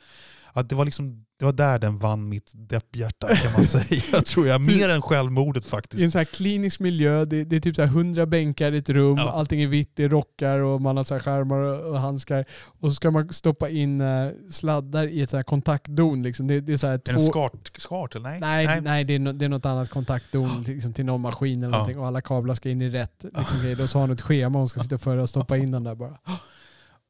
att 0.53 0.69
det, 0.69 0.75
var 0.75 0.85
liksom, 0.85 1.25
det 1.39 1.45
var 1.45 1.51
där 1.53 1.79
den 1.79 1.97
vann 1.99 2.29
mitt 2.29 2.51
depphjärta 2.53 3.35
kan 3.35 3.51
man 3.53 3.63
säga. 3.65 4.21
tror 4.21 4.47
jag. 4.47 4.61
Mer 4.61 4.89
än 4.89 5.01
självmordet 5.01 5.63
I 5.63 5.67
en 5.67 5.69
faktiskt. 5.71 6.11
så 6.11 6.17
här 6.17 6.25
klinisk 6.25 6.79
miljö, 6.79 7.25
det, 7.25 7.43
det 7.43 7.55
är 7.55 7.59
typ 7.59 7.75
så 7.75 7.81
här 7.81 7.89
100 7.89 8.25
bänkar 8.25 8.71
i 8.71 8.77
ett 8.77 8.89
rum, 8.89 9.17
Ja. 9.17 9.29
allting 9.31 9.61
är 9.61 9.67
vitt, 9.67 9.91
det 9.95 10.03
är 10.03 10.09
rockar 10.09 10.59
och 10.59 10.81
man 10.81 10.97
har 10.97 11.03
så 11.03 11.13
här 11.15 11.21
skärmar 11.21 11.57
och, 11.57 11.99
handskar. 11.99 12.45
Och 12.79 12.89
så 12.89 12.95
ska 12.95 13.11
man 13.11 13.33
stoppa 13.33 13.69
in 13.69 14.01
eh, 14.01 14.29
sladdar 14.49 15.07
i 15.07 15.21
ett 15.21 15.29
så 15.29 15.35
här 15.37 15.43
kontaktdon. 15.43 16.23
Liksom. 16.23 16.47
Det, 16.47 16.61
det 16.61 16.73
är 16.73 16.77
så 16.77 16.87
här 16.87 16.93
Är 16.93 16.97
två... 16.99 17.13
det 17.13 17.19
skart, 17.19 17.71
skart 17.77 18.15
eller 18.15 18.29
nej? 18.29 18.39
Nej, 18.39 18.81
nej. 18.81 19.03
det, 19.03 19.13
är 19.15 19.19
no, 19.19 19.31
det 19.31 19.45
är 19.45 19.49
något 19.49 19.65
annat 19.65 19.89
kontaktdon 19.89 20.63
liksom, 20.67 20.93
till 20.93 21.05
någon 21.05 21.21
maskin 21.21 21.57
eller 21.63 21.67
Ja. 21.67 21.71
någonting 21.77 21.99
och 21.99 22.07
alla 22.07 22.21
kablar 22.21 22.53
ska 22.53 22.69
in 22.69 22.81
i 22.81 22.89
rätt 22.89 23.23
liksom. 23.37 23.75
Och 23.83 23.89
så 23.89 23.97
har 23.99 24.01
hon 24.07 24.11
ett 24.11 24.21
schema 24.21 24.59
hon 24.59 24.69
ska 24.69 24.79
sitta 24.79 24.97
för 24.97 25.17
och 25.17 25.29
stoppa 25.29 25.57
in 25.57 25.71
den 25.71 25.83
där 25.83 25.95
bara. 25.95 26.17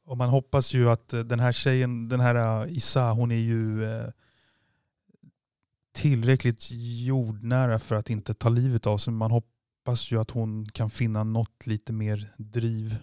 Och 0.08 0.16
man 0.16 0.28
hoppas 0.28 0.74
ju 0.74 0.90
att 0.90 1.12
eh, 1.12 1.20
den 1.20 1.40
här 1.40 1.52
tjejen, 1.52 2.08
den 2.08 2.20
här 2.20 2.64
eh, 2.64 2.76
Issa, 2.76 3.10
hon 3.10 3.30
är 3.30 3.36
ju 3.36 3.84
eh, 3.84 4.08
tillräckligt 5.94 6.68
jordnära 7.06 7.78
för 7.78 7.94
att 7.94 8.10
inte 8.10 8.34
ta 8.34 8.48
livet 8.48 8.86
av 8.86 8.98
sig. 8.98 9.12
Man 9.12 9.30
hoppas 9.30 10.10
ju 10.10 10.20
att 10.20 10.30
hon 10.30 10.66
kan 10.66 10.90
finna 10.90 11.24
något 11.24 11.66
lite 11.66 11.92
mer 11.92 12.34
driv. 12.36 12.96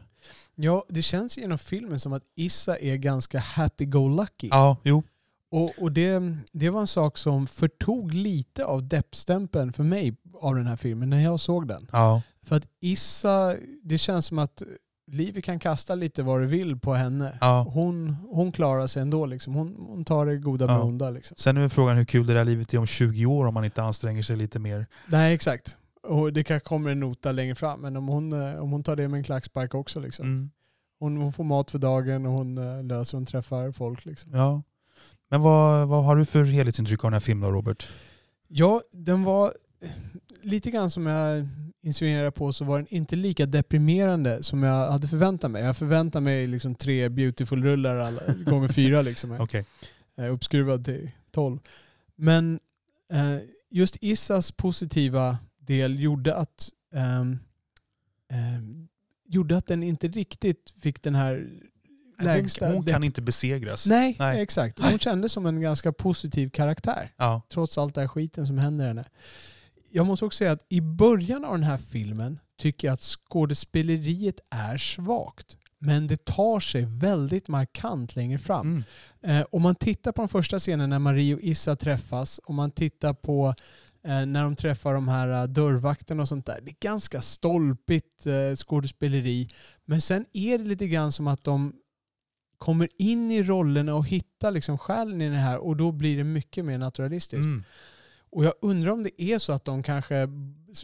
Ja, 0.56 0.86
det 0.90 1.02
känns 1.02 1.38
genom 1.38 1.58
filmen 1.58 2.00
som 2.00 2.14
att 2.14 2.24
Issa 2.36 2.78
är 2.78 2.96
ganska 2.96 3.40
happy-go-lucky. 3.40 4.48
Ja, 4.52 4.78
jo. 4.84 5.04
Och, 5.52 5.72
och 5.78 5.92
det, 5.92 6.38
det 6.52 6.70
var 6.70 6.82
en 6.82 6.88
sak 6.88 7.18
som 7.18 7.48
förtog 7.48 8.14
lite 8.14 8.66
av 8.66 8.88
deppstämpeln 8.88 9.74
för 9.74 9.84
mig 9.84 10.16
av 10.34 10.56
den 10.56 10.68
här 10.68 10.76
filmen 10.76 11.10
när 11.10 11.24
jag 11.24 11.40
såg 11.40 11.68
den. 11.68 11.88
Ja. 11.92 12.22
För 12.44 12.56
att 12.56 12.68
Issa, 12.80 13.56
det 13.84 13.98
känns 13.98 14.26
som 14.26 14.40
att 14.40 14.64
livet 15.08 15.44
kan 15.44 15.60
kasta 15.60 15.96
lite 15.96 16.24
vad 16.24 16.42
det 16.42 16.48
vill 16.48 16.80
på 16.80 16.94
henne. 16.94 17.38
ja. 17.42 17.62
Hon, 17.74 18.16
hon 18.30 18.52
klarar 18.52 18.88
sig 18.88 19.02
ändå. 19.02 19.26
Liksom. 19.26 19.54
Hon, 19.54 19.76
hon 19.80 20.06
tar 20.06 20.26
det 20.26 20.38
goda 20.38 20.66
med 20.68 20.76
Ja. 20.76 20.82
onda. 20.84 21.10
Liksom. 21.10 21.36
Sen 21.38 21.58
är 21.58 21.70
frågan 21.70 21.98
hur 21.98 22.06
kul 22.06 22.28
det 22.28 22.34
där 22.34 22.46
livet 22.46 22.74
är 22.74 22.78
om 22.78 22.86
20 22.86 23.26
år 23.26 23.46
om 23.48 23.54
man 23.54 23.66
inte 23.66 23.84
anstränger 23.84 24.24
sig 24.24 24.38
lite 24.38 24.60
mer. 24.60 24.88
Nej, 25.08 25.34
exakt. 25.36 25.78
Och 26.04 26.34
det 26.34 26.44
kanske 26.44 26.68
kommer 26.68 26.90
en 26.90 27.00
nota 27.00 27.32
längre 27.32 27.56
fram. 27.56 27.82
Men 27.82 27.96
om 27.98 28.08
hon, 28.08 28.34
eh, 28.34 28.56
om 28.56 28.72
hon 28.72 28.84
tar 28.84 28.96
det 28.96 29.08
med 29.08 29.18
en 29.18 29.24
klackspark 29.24 29.74
också. 29.76 30.00
Liksom. 30.00 30.26
Mm. 30.26 30.50
Hon, 31.00 31.18
hon 31.18 31.34
får 31.34 31.44
mat 31.44 31.72
för 31.72 31.80
dagen 31.80 32.26
och 32.26 32.32
hon 32.32 32.58
eh, 32.58 32.84
löser 32.84 33.22
och 33.22 33.28
träffar 33.28 33.72
folk. 33.72 34.06
Liksom. 34.06 34.32
Ja. 34.34 34.62
Men 35.30 35.42
vad, 35.42 35.88
vad 35.88 36.04
har 36.04 36.16
du 36.16 36.26
för 36.26 36.44
helhetsintryck 36.44 37.04
av 37.04 37.12
den 37.12 37.14
här 37.16 37.20
filmen 37.20 37.50
då, 37.50 37.56
Robert? 37.56 37.88
Ja, 38.48 38.82
den 38.92 39.24
var 39.24 39.54
lite 40.42 40.72
grann 40.72 40.90
som 40.90 41.06
jag 41.06 41.48
insinuerade 41.86 42.32
på 42.32 42.54
så 42.54 42.66
var 42.66 42.78
den 42.78 42.88
inte 42.90 43.16
lika 43.16 43.46
deprimerande 43.46 44.44
som 44.44 44.64
jag 44.64 44.92
hade 44.92 45.08
förväntat 45.08 45.52
mig. 45.52 45.64
Jag 45.64 45.78
förväntade 45.78 46.26
mig 46.26 46.48
liksom 46.48 46.76
tre 46.76 47.10
beautiful-rullar 47.10 48.44
gånger 48.50 48.68
fyra. 48.68 49.02
Liksom. 49.02 49.32
Okej. 49.40 49.66
Eh, 50.18 50.34
uppskruvad 50.34 50.86
till 50.86 51.12
12. 51.32 51.60
Men 52.16 52.60
eh, 53.12 53.38
just 53.70 53.98
Issas 54.02 54.52
positiva 54.52 55.38
del 55.58 56.00
gjorde 56.00 56.36
att, 56.36 56.70
ehm, 56.96 57.40
ehm, 58.32 58.88
gjorde 59.28 59.58
att 59.58 59.68
den 59.68 59.84
inte 59.84 60.08
riktigt 60.08 60.74
fick 60.80 61.04
den 61.04 61.16
här 61.16 61.50
lägsta... 62.20 62.74
Hon, 62.74 62.86
kan 62.86 63.04
inte 63.04 63.22
besegras. 63.22 63.86
Nej, 63.86 64.16
Nej. 64.20 64.42
exakt. 64.42 64.80
Hon 64.80 65.00
kändes 65.00 65.32
som 65.32 65.46
en 65.46 65.62
ganska 65.62 65.92
positiv 65.92 66.50
karaktär 66.50 67.14
Ja. 67.18 67.42
trots 67.50 67.78
allt 67.78 67.96
det 67.96 68.02
här 68.02 68.08
skiten 68.08 68.48
som 68.48 68.58
händer 68.58 68.88
henne. 68.88 69.06
Jag 69.96 70.06
måste 70.06 70.26
också 70.26 70.38
säga 70.38 70.52
att 70.52 70.66
i 70.70 70.82
början 70.82 71.46
av 71.46 71.54
den 71.54 71.64
här 71.64 71.78
filmen 71.78 72.40
tycker 72.58 72.88
jag 72.88 72.94
att 72.94 73.02
skådespeleriet 73.02 74.40
är 74.52 74.78
svagt. 74.78 75.58
Men 75.80 76.08
det 76.08 76.26
tar 76.26 76.60
sig 76.60 76.86
väldigt 76.86 77.48
markant 77.48 78.16
längre 78.16 78.40
fram. 78.40 78.84
Mm. 79.24 79.40
Eh, 79.40 79.46
om 79.52 79.62
man 79.62 79.76
tittar 79.76 80.12
på 80.12 80.22
den 80.22 80.30
första 80.30 80.60
scenen 80.60 80.90
när 80.90 81.00
Marie 81.00 81.36
och 81.36 81.42
Issa 81.42 81.76
träffas, 81.76 82.40
om 82.44 82.56
man 82.56 82.72
tittar 82.72 83.14
på 83.14 83.56
Eh, 84.06 84.26
när 84.26 84.44
de 84.44 84.56
träffar 84.56 84.94
de 84.94 85.08
här 85.08 85.42
uh, 85.42 85.54
dörrvakterna 85.54 86.22
och 86.22 86.28
sånt 86.28 86.46
där. 86.46 86.62
Det 86.62 86.72
är 86.72 86.78
ganska 86.80 87.22
stolpigt 87.22 88.28
uh, 88.28 88.56
skådespeleri. 88.56 89.50
Men 89.86 90.02
sen 90.02 90.26
är 90.34 90.58
det 90.58 90.64
lite 90.64 90.88
grann 90.88 91.12
som 91.12 91.28
att 91.28 91.44
de 91.44 91.74
kommer 92.58 92.90
in 92.98 93.32
i 93.32 93.44
rollerna 93.44 93.96
och 93.96 94.08
hittar 94.08 94.52
liksom 94.52 94.78
själen 94.78 95.22
i 95.22 95.30
det 95.30 95.36
här 95.36 95.58
och 95.58 95.78
då 95.78 95.92
blir 95.92 96.18
det 96.18 96.24
mycket 96.24 96.66
mer 96.66 96.78
naturalistiskt. 96.78 97.46
Mm. 97.46 97.64
Och 98.36 98.46
jag 98.46 98.54
undrar 98.62 98.92
om 98.92 99.04
det 99.04 99.22
är 99.22 99.40
så 99.40 99.54
att 99.54 99.66
de 99.66 99.84
kanske 99.84 100.28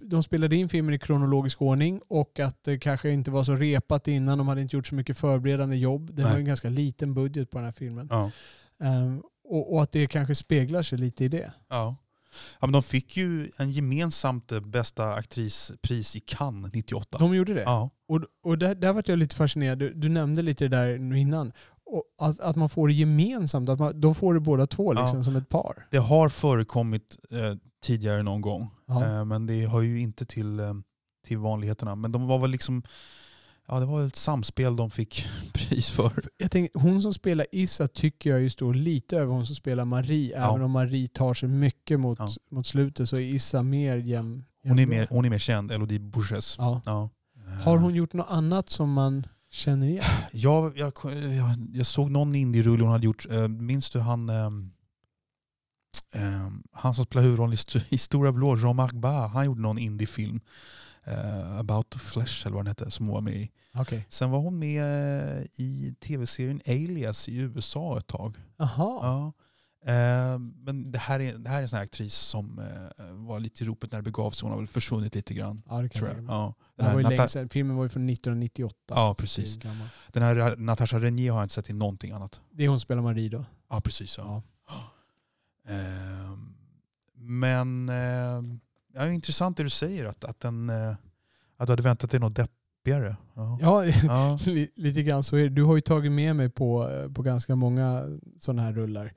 de 0.02 0.24
spelade 0.24 0.56
in 0.56 0.70
filmen 0.70 0.94
i 0.94 1.00
kronologisk 1.00 1.62
ordning 1.62 2.02
och 2.08 2.40
att 2.40 2.64
det 2.64 2.80
kanske 2.80 3.10
inte 3.10 3.32
var 3.32 3.44
så 3.44 3.56
repat 3.56 4.08
innan. 4.08 4.38
De 4.38 4.48
hade 4.48 4.62
inte 4.62 4.76
gjort 4.76 4.88
så 4.88 4.96
mycket 4.96 5.18
förberedande 5.18 5.76
jobb. 5.76 6.14
Det 6.14 6.24
var 6.24 6.36
en 6.36 6.46
ganska 6.46 6.70
liten 6.70 7.14
budget 7.14 7.50
på 7.50 7.58
den 7.58 7.66
här 7.66 7.72
filmen. 7.72 8.08
Ja. 8.12 8.32
Ehm, 8.84 9.22
och, 9.44 9.74
och 9.74 9.84
att 9.84 9.92
det 9.92 10.08
kanske 10.08 10.36
speglar 10.36 10.82
sig 10.82 10.98
lite 10.98 11.24
i 11.26 11.28
det. 11.28 11.52
Ja. 11.70 11.96
ja, 12.60 12.68
men 12.68 12.72
de 12.72 12.84
fick 12.84 13.18
ju 13.18 13.52
en 13.58 13.72
gemensamt 13.72 14.52
bästa 14.66 15.14
aktrispris 15.14 16.16
i 16.16 16.20
Cannes 16.20 16.74
98. 16.74 17.18
De 17.18 17.36
gjorde 17.36 17.54
det. 17.54 17.62
Ja. 17.64 17.90
Och, 18.08 18.22
och 18.44 18.58
där, 18.58 18.76
där 18.76 18.94
var 18.94 19.04
jag 19.06 19.20
lite 19.20 19.36
fascinerad. 19.36 19.80
Du, 19.80 19.94
du 19.94 20.10
nämnde 20.10 20.42
lite 20.42 20.64
det 20.68 20.78
där 20.78 20.98
nu 20.98 21.20
innan. 21.20 21.54
Att, 22.22 22.40
att 22.40 22.56
man 22.56 22.70
får 22.70 22.88
det 22.88 22.94
gemensamt. 22.94 23.70
Att 23.70 23.80
man, 23.80 24.02
de 24.02 24.16
får 24.16 24.34
det 24.34 24.40
båda 24.40 24.68
två 24.68 24.94
liksom, 24.94 25.18
Ja. 25.18 25.24
som 25.24 25.36
ett 25.36 25.50
par. 25.50 25.88
Det 25.92 25.98
har 25.98 26.30
förekommit 26.30 27.18
eh, 27.32 27.58
tidigare 27.84 28.24
någon 28.24 28.42
gång. 28.42 28.70
Ja. 28.88 29.06
Eh, 29.06 29.26
men 29.26 29.46
det 29.46 29.68
hör 29.68 29.82
ju 29.82 30.00
inte 30.00 30.26
till, 30.26 30.60
eh, 30.60 30.74
till 31.28 31.38
vanligheterna. 31.38 31.96
Men 31.96 32.12
de 32.12 32.28
var 32.28 32.40
väl 32.40 32.52
liksom, 32.52 32.84
ja 33.68 33.80
det 33.80 33.86
var 33.86 34.08
ett 34.08 34.16
samspel 34.16 34.76
de 34.76 34.92
fick 34.92 35.26
pris 35.54 35.90
för. 35.92 36.24
Jag 36.38 36.52
tänker, 36.52 36.80
hon 36.80 37.02
som 37.02 37.14
spelar 37.14 37.46
Issa 37.52 37.88
tycker 37.88 38.30
jag 38.30 38.42
ju 38.42 38.50
står 38.50 38.74
lite 38.74 39.18
över 39.18 39.34
hon 39.34 39.46
som 39.46 39.56
spelar 39.56 39.86
Marie. 39.86 40.38
Ja. 40.40 40.50
Även 40.50 40.62
om 40.62 40.72
Marie 40.72 41.08
tar 41.08 41.34
sig 41.34 41.50
mycket 41.50 42.00
mot, 42.00 42.20
Ja. 42.20 42.30
mot 42.52 42.68
slutet 42.68 43.10
så 43.10 43.16
är 43.16 43.22
Issa 43.22 43.64
mer 43.64 43.98
jäm, 43.98 44.44
Hon 44.64 44.80
är 44.80 44.86
mer, 44.86 45.08
hon 45.10 45.26
är 45.26 45.30
mer 45.30 45.40
känd, 45.40 45.72
Elodie 45.72 46.00
Bouches. 46.00 46.56
Ja. 46.58 46.82
Ja. 46.86 47.10
Har 47.64 47.78
hon 47.78 47.96
gjort 47.96 48.14
något 48.14 48.28
annat 48.30 48.70
som 48.70 48.94
man 48.94 49.28
känner 49.52 49.88
igen? 49.88 50.04
Jag, 50.34 50.78
jag, 50.78 50.94
jag, 51.38 51.56
jag 51.74 51.86
såg 51.86 52.12
någon 52.12 52.36
indie-rulle 52.36 52.84
hon 52.84 52.92
hade 52.92 53.06
gjort. 53.06 53.26
Eh, 53.32 53.48
Minns 53.48 53.90
du 53.90 54.00
han, 54.00 54.30
ehm, 54.30 54.72
han 56.72 56.94
som 56.94 57.06
spelar 57.06 57.24
huvudrollen 57.24 57.54
i, 57.54 57.56
St- 57.56 57.86
i 57.90 57.98
Stora 57.98 58.32
Blå, 58.32 58.58
Jean-Marc 58.58 58.92
Barr, 58.92 59.28
han 59.28 59.46
gjorde 59.46 59.62
någon 59.62 59.78
indie-film. 59.78 60.42
eh, 61.04 61.58
About 61.58 61.96
Flesh 61.96 62.48
eller 62.48 62.56
vad 62.56 62.66
den 62.66 62.68
hette, 62.68 62.92
som 62.92 63.06
hon 63.06 63.14
var 63.14 63.22
med 63.22 63.34
i. 63.36 63.52
Okej. 63.76 64.06
Sen 64.10 64.32
var 64.32 64.40
hon 64.40 64.60
med 64.60 64.84
i 65.54 65.96
tv-serien 66.02 66.62
Alias 66.68 67.30
i 67.30 67.36
USA 67.38 67.98
ett 67.98 68.08
tag. 68.08 68.38
Jaha. 68.58 69.00
Ja. 69.02 69.34
Eh, 69.86 70.40
men 70.40 70.92
det 70.92 71.00
här, 71.00 71.20
är, 71.20 71.38
det 71.38 71.50
här 71.50 71.58
är 71.58 71.62
en 71.62 71.70
sån 71.70 71.78
här 71.78 71.84
aktris 71.84 72.16
som 72.16 72.60
eh, 72.60 73.06
var 73.14 73.40
lite 73.40 73.64
i 73.64 73.68
ropet 73.68 73.92
när 73.92 74.00
det 74.00 74.04
begav 74.04 74.32
sig. 74.32 74.46
Hon 74.46 74.52
har 74.52 74.58
väl 74.58 74.68
försvunnit 74.68 75.16
lite 75.16 75.34
grann. 75.34 75.62
Ja, 75.70 75.82
det 75.82 75.90
kan 75.90 76.00
Tror 76.00 76.10
jag. 76.10 76.24
Ja. 76.28 76.54
Den, 76.76 76.86
här 76.86 76.94
var 76.94 77.00
ju 77.00 77.04
länge 77.04 77.18
Nata- 77.22 77.28
sedan. 77.28 77.50
Filmen 77.50 77.76
var 77.76 77.84
ju 77.84 77.90
från 77.90 78.10
1998. 78.10 78.76
ja, 78.88 79.16
precis. 79.18 79.60
Den 80.12 80.24
här 80.24 80.56
Natasha 80.58 81.00
Renier 81.00 81.32
har 81.32 81.40
jag 81.40 81.46
inte 81.46 81.54
sett 81.54 81.70
i 81.70 81.74
någonting 81.74 82.12
annat. 82.12 82.42
Det 82.52 82.64
är 82.64 82.68
hon 82.68 82.80
som 82.80 82.84
spelar 82.84 83.02
Marie 83.02 83.30
då. 83.30 83.46
Ja, 83.70 83.82
precis. 83.82 84.18
Ja. 84.18 84.44
Ja. 84.68 84.74
Ehm, 85.68 86.56
men 87.16 87.90
eh, 87.90 87.96
ja, 87.96 88.42
det 88.94 89.00
är 89.00 89.10
intressant 89.10 89.58
det 89.58 89.64
du 89.64 89.70
säger, 89.70 90.06
att, 90.06 90.24
att, 90.24 90.40
den, 90.40 90.70
eh, 90.70 90.90
att 91.58 91.68
du 91.68 91.72
hade 91.72 91.84
väntat 91.84 92.12
dig 92.12 92.20
något 92.20 92.36
deppigare. 92.84 93.16
Ja. 93.36 93.58
Ja, 93.62 93.86
Ja. 94.04 94.40
li- 94.46 94.72
lite 94.76 95.04
grann 95.04 95.24
så 95.24 95.36
är 95.36 95.44
det. 95.44 95.50
Du 95.50 95.64
har 95.64 95.76
ju 95.76 95.82
tagit 95.82 96.12
med 96.12 96.36
mig 96.36 96.50
på, 96.50 96.90
eh, 96.90 97.12
på 97.12 97.22
ganska 97.22 97.56
många 97.56 98.04
sådana 98.40 98.62
här 98.62 98.74
rullar. 98.74 99.14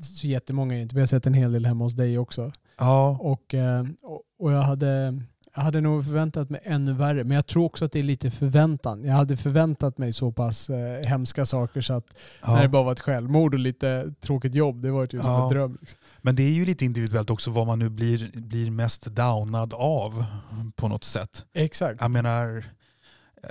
Så 0.00 0.26
jättemånga 0.26 0.74
är 0.74 0.82
inte. 0.82 0.94
Vi 0.94 1.00
har 1.00 1.06
sett 1.06 1.26
en 1.26 1.34
hel 1.34 1.52
del 1.52 1.66
hemma 1.66 1.84
hos 1.84 1.92
dig 1.94 2.18
också. 2.18 2.52
Ja. 2.78 3.18
Och, 3.20 3.54
eh, 3.54 3.84
och, 4.02 4.22
och 4.38 4.52
jag, 4.52 4.62
hade, 4.62 5.22
jag 5.54 5.62
hade 5.62 5.80
nog 5.80 6.04
förväntat 6.04 6.50
mig 6.50 6.60
ännu 6.64 6.92
värre. 6.92 7.24
Men 7.24 7.34
jag 7.34 7.46
tror 7.46 7.64
också 7.64 7.84
att 7.84 7.92
det 7.92 7.98
är 7.98 8.02
lite 8.02 8.30
förväntan. 8.30 9.04
Jag 9.04 9.12
hade 9.14 9.36
förväntat 9.36 9.98
mig 9.98 10.12
så 10.12 10.32
pass 10.32 10.70
eh, 10.70 11.06
hemska 11.08 11.46
saker 11.46 11.80
så 11.80 11.92
att 11.94 12.06
när 12.46 12.56
det 12.56 12.62
ja. 12.62 12.68
bara 12.68 12.82
var 12.82 12.92
ett 12.92 13.00
självmord 13.00 13.54
och 13.54 13.60
lite 13.60 14.14
tråkigt 14.20 14.54
jobb, 14.54 14.82
det 14.82 14.90
var 14.90 15.02
ju 15.02 15.08
som 15.20 15.30
Ja. 15.30 15.42
en 15.42 15.48
dröm. 15.48 15.78
Liksom. 15.80 15.98
Men 16.22 16.36
det 16.36 16.42
är 16.42 16.50
ju 16.52 16.64
lite 16.66 16.84
individuellt 16.84 17.30
också 17.30 17.50
vad 17.50 17.66
man 17.66 17.78
nu 17.78 17.88
blir, 17.88 18.30
blir 18.40 18.70
mest 18.70 19.04
downad 19.06 19.74
av 19.74 20.24
på 20.76 20.88
något 20.88 21.04
sätt. 21.04 21.44
Exakt. 21.54 22.00
Jag 22.00 22.10
menar, 22.10 22.64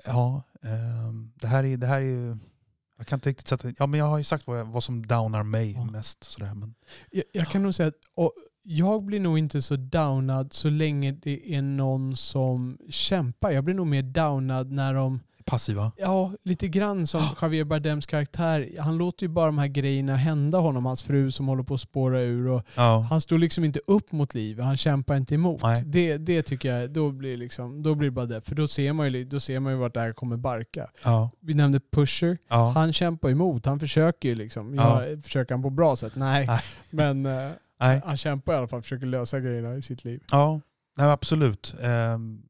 ja, 0.05 0.43
ehm, 0.63 1.31
det 1.35 1.47
här 1.47 1.63
är, 1.63 1.77
det 1.77 1.87
här 1.87 1.97
är 1.97 2.05
ju, 2.05 2.37
jag 2.97 3.07
kan 3.07 3.17
inte 3.17 3.29
riktigt 3.29 3.47
sätta, 3.47 3.73
ja 3.79 3.87
men 3.87 3.99
jag 3.99 4.05
har 4.07 4.17
ju 4.17 4.23
sagt 4.23 4.47
vad, 4.47 4.59
jag, 4.59 4.65
vad 4.65 4.83
som 4.83 5.05
downar 5.05 5.43
mig 5.43 5.71
Ja. 5.71 5.85
mest. 5.85 6.23
Sådär, 6.23 6.53
men, 6.53 6.73
Jag, 7.11 7.23
jag 7.31 7.47
kan 7.47 7.63
nog 7.63 7.75
säga 7.75 7.87
att 7.89 7.95
och 8.15 8.33
jag 8.63 9.03
blir 9.03 9.19
nog 9.19 9.37
inte 9.37 9.61
så 9.61 9.75
downad 9.75 10.53
så 10.53 10.69
länge 10.69 11.11
det 11.11 11.55
är 11.55 11.61
någon 11.61 12.15
som 12.15 12.77
kämpar. 12.89 13.51
Jag 13.51 13.63
blir 13.63 13.75
nog 13.75 13.87
mer 13.87 14.03
downad 14.03 14.71
när 14.71 14.93
de, 14.93 15.19
passiva. 15.51 15.91
ja 15.97 16.31
lite 16.43 16.67
grann 16.67 17.07
som 17.07 17.21
Javier 17.41 17.63
Bardems 17.63 18.05
karaktär. 18.05 18.69
Han 18.79 18.97
låter 18.97 19.23
ju 19.23 19.29
bara 19.29 19.45
de 19.45 19.57
här 19.57 19.67
grejerna 19.67 20.15
hända 20.15 20.57
honom, 20.57 20.85
hans 20.85 21.03
fru 21.03 21.31
som 21.31 21.47
håller 21.47 21.63
på 21.63 21.73
att 21.73 21.79
spåra 21.81 22.19
ur. 22.21 22.47
Och 22.47 22.63
Ja. 22.75 22.99
han 23.09 23.21
står 23.21 23.37
liksom 23.37 23.63
inte 23.63 23.79
upp 23.87 24.11
mot 24.11 24.33
livet, 24.33 24.65
han 24.65 24.77
kämpar 24.77 25.15
inte 25.17 25.35
emot. 25.35 25.61
Nej. 25.63 25.83
Det, 25.85 26.17
det 26.17 26.43
tycker 26.43 26.75
jag, 26.75 26.91
då 26.91 27.11
blir, 27.11 27.37
liksom, 27.37 27.83
då 27.83 27.95
blir 27.95 28.07
det 28.07 28.11
bara 28.11 28.25
det. 28.25 28.41
För 28.41 28.55
då 28.55 28.67
ser 28.67 28.93
man 28.93 29.13
ju, 29.13 29.25
då 29.25 29.39
ser 29.39 29.59
man 29.59 29.73
ju 29.73 29.79
vart 29.79 29.93
det 29.93 29.99
här 29.99 30.13
kommer 30.13 30.37
barka. 30.37 30.87
Ja. 31.03 31.29
Vi 31.39 31.53
nämnde 31.53 31.79
Pusher. 31.91 32.37
Ja. 32.49 32.69
Han 32.75 32.93
kämpar 32.93 33.29
emot, 33.29 33.65
han 33.65 33.79
försöker 33.79 34.29
ju 34.29 34.35
liksom. 34.35 34.75
Ja. 34.75 35.05
Ja. 35.05 35.21
Försöker 35.21 35.53
han 35.55 35.61
på 35.61 35.69
bra 35.69 35.95
sätt? 35.95 36.15
Nej. 36.15 36.47
Nej. 36.47 36.59
Men 36.89 37.25
eh, 37.25 37.49
Nej. 37.79 38.01
han 38.05 38.17
kämpar 38.17 38.53
i 38.53 38.55
alla 38.57 38.67
fall, 38.67 38.81
försöker 38.81 39.05
lösa 39.05 39.39
grejerna 39.39 39.75
i 39.75 39.81
sitt 39.81 40.03
liv. 40.03 40.23
Ja, 40.31 40.59
nej, 40.97 41.07
absolut. 41.11 41.75
Ehm, 41.81 42.41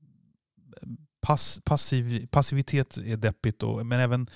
pass, 1.21 1.59
passiv, 1.63 2.27
passivitet 2.27 2.97
är 2.97 3.17
deppigt, 3.17 3.63
och, 3.63 3.85
men 3.85 3.99
även 3.99 4.29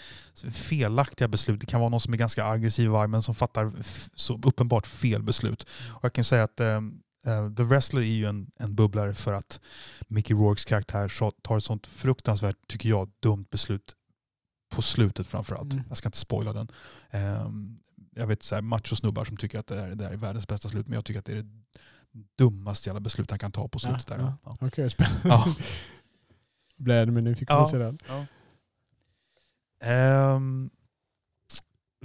felaktiga 0.51 1.27
beslut. 1.27 1.59
Det 1.59 1.65
kan 1.65 1.79
vara 1.79 1.89
någon 1.89 2.01
som 2.01 2.13
är 2.13 2.17
ganska 2.17 2.45
aggressiv 2.45 2.93
och 2.93 3.01
arg, 3.01 3.07
men 3.07 3.23
som 3.23 3.35
fattar 3.35 3.71
så 4.15 4.39
uppenbart 4.43 4.87
fel 4.87 5.23
beslut. 5.23 5.67
Och 5.93 6.03
jag 6.03 6.13
kan 6.13 6.23
säga 6.23 6.43
att 6.43 6.59
eh, 6.59 6.81
The 7.57 7.63
Wrestler 7.63 8.01
är 8.01 8.05
ju 8.05 8.25
en, 8.25 8.51
en 8.57 8.75
bubblare 8.75 9.13
för 9.13 9.33
att 9.33 9.59
Mickey 10.07 10.33
Rourkes 10.33 10.65
karaktär 10.65 11.31
tar 11.41 11.57
ett 11.57 11.63
sånt 11.63 11.87
fruktansvärt, 11.87 12.57
tycker 12.67 12.89
jag, 12.89 13.09
dumt 13.19 13.45
beslut 13.51 13.95
på 14.69 14.81
slutet 14.81 15.27
framförallt. 15.27 15.73
Mm. 15.73 15.85
Jag 15.89 15.97
ska 15.97 16.07
inte 16.07 16.17
spoila 16.17 16.53
den. 16.53 16.67
Ehm, 17.11 17.77
jag 18.15 18.27
vet 18.27 18.43
så 18.43 18.55
här, 18.55 18.61
machosnubbar 18.61 19.25
som 19.25 19.37
tycker 19.37 19.59
att 19.59 19.67
det 19.67 19.81
här, 19.81 19.87
det 19.87 20.03
här 20.03 20.11
är 20.11 20.17
världens 20.17 20.47
bästa 20.47 20.69
slut, 20.69 20.87
men 20.87 20.95
jag 20.95 21.05
tycker 21.05 21.19
att 21.19 21.25
det 21.25 21.31
är 21.31 21.35
det 21.35 21.47
dummaste 22.37 22.89
jävla 22.89 22.99
beslut 22.99 23.29
han 23.29 23.39
kan 23.39 23.51
ta 23.51 23.67
på 23.67 23.79
slutet. 23.79 24.05
Ja, 24.09 24.15
där. 24.15 24.23
ja. 24.23 24.37
Ja. 24.43 24.67
Okej, 24.67 24.89
spännande. 24.89 25.27
Ja. 25.29 25.55
Blev 26.77 26.97
ännu 27.03 27.11
mer 27.11 27.21
nyfiken 27.21 27.55
Ja. 27.55 27.67
se 27.67 27.77
den. 27.77 27.97
Ehm, 29.81 30.69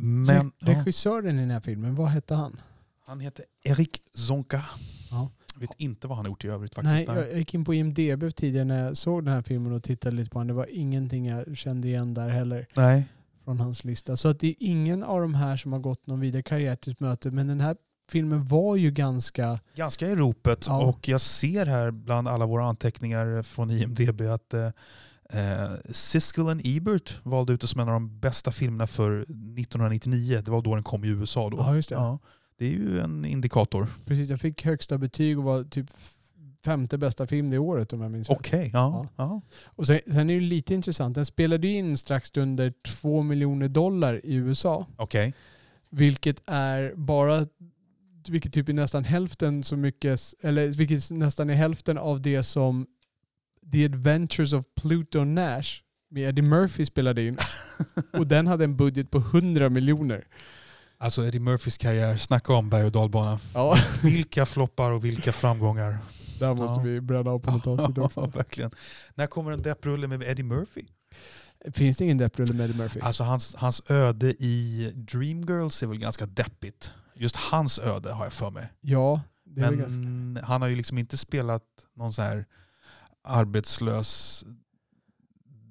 men 0.01 0.37
Re- 0.51 0.53
ja, 0.59 0.71
Regissören 0.71 1.39
i 1.39 1.41
den 1.41 1.51
här 1.51 1.61
filmen, 1.61 1.95
vad 1.95 2.09
hette 2.09 2.35
han? 2.35 2.61
han 3.07 3.21
heter 3.21 3.45
Erik 3.63 4.03
Zonka. 4.15 4.65
Ja. 5.11 5.31
Jag 5.55 5.61
vet 5.61 5.71
inte 5.77 6.09
vad 6.09 6.17
han 6.17 6.27
har 6.27 6.31
gjort 6.31 6.45
i 6.45 6.49
övrigt 6.49 6.75
faktiskt. 6.75 7.09
Nej, 7.09 7.17
jag 7.17 7.39
gick 7.39 7.55
in 7.55 7.65
på 7.65 7.75
IMDB 7.75 8.35
tidigare 8.37 8.65
när 8.65 8.85
jag 8.85 8.97
såg 8.97 9.25
den 9.25 9.35
här 9.35 9.43
filmen 9.43 9.73
och 9.73 9.83
tittade 9.83 10.17
lite 10.17 10.31
på 10.31 10.39
den. 10.39 10.47
Det 10.47 10.53
var 10.55 10.67
ingenting 10.71 11.27
jag 11.27 11.57
kände 11.57 11.89
igen 11.89 12.15
där 12.15 12.29
heller 12.29 12.67
Nej. 12.77 13.05
från 13.45 13.61
hans 13.61 13.85
lista. 13.85 14.17
Så 14.17 14.29
att 14.29 14.41
det 14.41 14.47
är 14.49 14.55
ingen 14.59 15.03
av 15.03 15.21
de 15.21 15.35
här 15.35 15.57
som 15.57 15.73
har 15.73 15.81
gått 15.81 16.07
någon 16.07 16.21
vidare 16.21 16.43
karriär 16.43 16.77
till 16.77 16.93
ett 16.93 17.01
möte. 17.01 17.31
Men 17.31 17.47
den 17.47 17.61
här 17.61 17.77
filmen 18.11 18.45
var 18.45 18.77
ju 18.77 18.91
ganska... 18.91 19.61
Ganska 19.77 20.07
i 20.07 20.17
ropet 20.17 20.65
Ja. 20.67 20.83
och 20.85 21.09
jag 21.09 21.21
ser 21.21 21.67
här 21.67 21.91
bland 21.91 22.29
alla 22.29 22.47
våra 22.47 22.65
anteckningar 22.65 23.43
från 23.43 23.71
IMDB 23.71 24.21
att 24.21 24.55
eh, 24.55 24.67
eh, 25.41 25.71
Siskel 25.91 26.49
and 26.49 26.61
Ebert 26.65 27.19
valde 27.23 27.53
ut 27.53 27.61
det 27.61 27.67
som 27.67 27.81
en 27.81 27.89
av 27.89 27.93
de 27.95 28.21
bästa 28.21 28.53
filmerna 28.53 28.87
för 28.87 29.21
1999. 29.21 30.43
Det 30.45 30.51
var 30.51 30.63
då 30.63 30.75
den 30.75 30.85
kom 30.85 31.05
i 31.05 31.09
USA. 31.09 31.51
Då. 31.51 31.57
Ja, 31.57 31.75
just 31.75 31.89
det. 31.89 31.95
Ja, 31.95 32.19
det 32.59 32.67
är 32.67 32.71
ju 32.71 33.01
en 33.01 33.25
indikator. 33.25 33.87
Precis, 34.07 34.31
jag 34.31 34.41
fick 34.41 34.65
högsta 34.65 34.99
betyg 34.99 35.39
och 35.39 35.45
var 35.45 35.65
typ 35.65 35.87
femte 36.65 36.99
bästa 36.99 37.27
film 37.27 37.51
det 37.51 37.59
året 37.59 37.93
om 37.93 38.01
jag 38.01 38.11
minns 38.11 38.29
rätt. 38.29 38.39
Okej. 38.41 38.71
Ja. 38.73 39.09
Ja. 39.17 39.41
Och 39.65 39.87
sen, 39.87 39.99
sen 40.07 40.31
är 40.31 40.35
det 40.35 40.41
lite 40.41 40.75
intressant, 40.75 41.15
den 41.15 41.27
spelade 41.27 41.69
in 41.69 41.99
strax 41.99 42.31
under 42.37 42.73
två 42.87 43.23
miljoner 43.23 43.69
dollar 43.69 44.21
i 44.25 44.35
USA. 44.35 44.87
Okej. 44.97 45.35
Vilket 45.91 46.43
är 46.47 46.93
bara, 46.97 47.47
vilket 48.29 48.53
typ 48.53 48.69
är 48.69 48.73
nästan 48.73 49.05
hälften 49.05 49.65
så 49.65 49.77
mycket, 49.77 50.21
eller 50.43 50.67
vilket 50.69 51.11
nästan 51.11 51.51
är 51.51 51.55
hälften 51.55 51.99
av 51.99 52.23
det 52.23 52.43
som 52.43 52.87
The 53.73 53.85
Adventures 53.85 54.53
of 54.53 54.65
Pluto 54.81 55.25
Nash 55.25 55.83
med 56.11 56.29
Eddie 56.29 56.43
Murphy 56.43 56.85
spelade 56.87 57.27
in. 57.27 57.37
Och 58.13 58.27
den 58.27 58.47
hade 58.47 58.65
en 58.65 58.77
budget 58.77 59.11
på 59.11 59.19
100 59.19 59.69
miljoner. 59.69 60.27
Alltså 60.99 61.27
Eddie 61.27 61.39
Murphys 61.39 61.79
karriär, 61.79 62.17
snacka 62.17 62.53
om 62.53 62.71
berg 62.71 62.85
och 62.85 62.93
dalbana. 62.93 63.41
Ja, 63.55 63.77
Vilka 64.03 64.47
floppar 64.47 64.91
och 64.91 65.05
vilka 65.05 65.33
framgångar. 65.33 65.99
där 66.39 66.55
måste 66.55 66.81
Ja. 66.81 66.83
vi 66.83 67.01
bränna 67.01 67.39
på 67.39 67.51
något 67.51 67.67
avsnitt 67.67 67.99
också. 67.99 68.27
verkligen. 68.27 68.71
När 69.15 69.27
kommer 69.27 69.53
en 69.53 69.63
depprulle 69.63 70.09
med 70.09 70.23
Eddie 70.23 70.43
Murphy? 70.43 70.85
Finns 71.73 71.97
det 71.97 72.05
ingen 72.05 72.19
depprulle 72.19 72.55
med 72.55 72.65
Eddie 72.71 72.79
Murphy? 72.79 73.01
Alltså 73.01 73.25
hans, 73.25 73.55
hans 73.55 73.83
öde 73.91 74.27
i 74.39 74.93
Dreamgirls 74.95 75.83
är 75.83 75.87
väl 75.87 75.99
ganska 75.99 76.27
deppigt. 76.27 76.93
Just 77.21 77.37
hans 77.37 77.79
öde 77.79 78.13
har 78.13 78.25
jag 78.25 78.33
för 78.33 78.51
mig. 78.51 78.73
Ja, 78.81 79.21
Det 79.45 79.61
är 79.61 79.65
väl 79.65 79.77
ganska... 79.77 79.99
Men 79.99 80.45
han 80.45 80.63
har 80.63 80.69
ju 80.69 80.77
liksom 80.77 80.99
inte 80.99 81.17
spelat 81.17 81.65
någon 81.95 82.13
så 82.13 82.23
här 82.23 82.47
arbetslös 83.25 84.45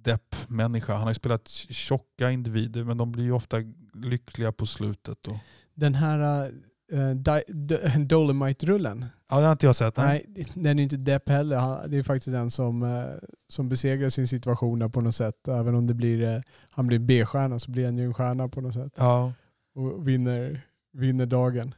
deppmänniska. 0.03 0.93
Han 0.93 1.01
har 1.01 1.09
ju 1.09 1.15
spelat 1.15 1.47
tjocka 1.47 2.31
individer 2.31 2.83
men 2.83 2.97
de 2.97 3.11
blir 3.11 3.23
ju 3.23 3.31
ofta 3.31 3.57
lyckliga 3.93 4.51
på 4.51 4.65
slutet. 4.65 5.27
Och... 5.27 5.37
Den 5.73 5.95
här 5.95 6.47
uh, 6.93 7.15
Dolomite-rullen, 8.05 9.05
Ja, 9.29 9.39
det 9.39 9.45
har 9.45 9.51
inte 9.51 9.65
jag 9.65 9.75
sett. 9.75 9.97
Nej. 9.97 10.25
nej, 10.27 10.45
den 10.53 10.79
är 10.79 10.83
inte 10.83 10.97
Depp 10.97 11.29
heller. 11.29 11.57
Han, 11.57 11.91
det 11.91 11.97
är 11.97 12.03
faktiskt 12.03 12.33
den 12.33 12.49
som, 12.49 12.83
eh, 12.83 13.05
som 13.47 13.69
besegrar 13.69 14.09
sin 14.09 14.27
situation 14.27 14.79
där 14.79 14.89
på 14.89 15.01
något 15.01 15.15
sätt. 15.15 15.47
Även 15.47 15.75
om 15.75 15.87
det 15.87 15.93
blir, 15.93 16.35
eh, 16.35 16.41
han 16.69 16.87
blir 16.87 16.99
B-stjärna 16.99 17.59
så 17.59 17.71
blir 17.71 17.85
han 17.85 17.97
ju 17.97 18.05
en 18.05 18.13
stjärna 18.13 18.49
på 18.49 18.61
något 18.61 18.73
sätt. 18.73 18.93
Ja. 18.97 19.33
och 19.75 20.07
vinner, 20.07 20.61
vinner 20.93 21.25
dagen. 21.25 21.75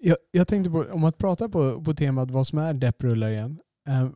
Jag, 0.00 0.16
jag 0.30 0.48
tänkte 0.48 0.70
på, 0.70 0.84
om 0.92 1.04
att 1.04 1.18
prata 1.18 1.48
på, 1.48 1.84
på 1.84 1.94
temat 1.94 2.30
vad 2.30 2.46
som 2.46 2.58
är 2.58 2.72
depprullar 2.74 3.28
igen. 3.28 3.58
Eh, 3.88 4.08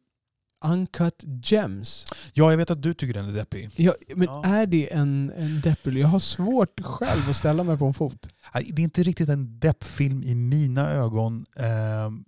Uncut 0.64 1.24
Gems. 1.44 2.06
ja, 2.32 2.50
jag 2.50 2.58
vet 2.58 2.70
att 2.70 2.82
du 2.82 2.94
tycker 2.94 3.14
den 3.14 3.28
är 3.28 3.32
deppig. 3.32 3.70
Ja, 3.76 3.94
men 4.14 4.24
Ja. 4.24 4.42
är 4.46 4.66
det 4.66 4.92
en, 4.92 5.32
en 5.36 5.60
depprulle? 5.60 6.00
Jag 6.00 6.08
har 6.08 6.18
svårt 6.18 6.80
själv 6.80 7.30
att 7.30 7.36
ställa 7.36 7.64
mig 7.64 7.78
på 7.78 7.86
en 7.86 7.94
fot. 7.94 8.28
Det 8.52 8.82
är 8.82 8.84
inte 8.84 9.02
riktigt 9.02 9.28
en 9.28 9.58
deppfilm 9.58 10.22
i 10.22 10.34
mina 10.34 10.90
ögon. 10.90 11.44
Ehm, 11.56 12.24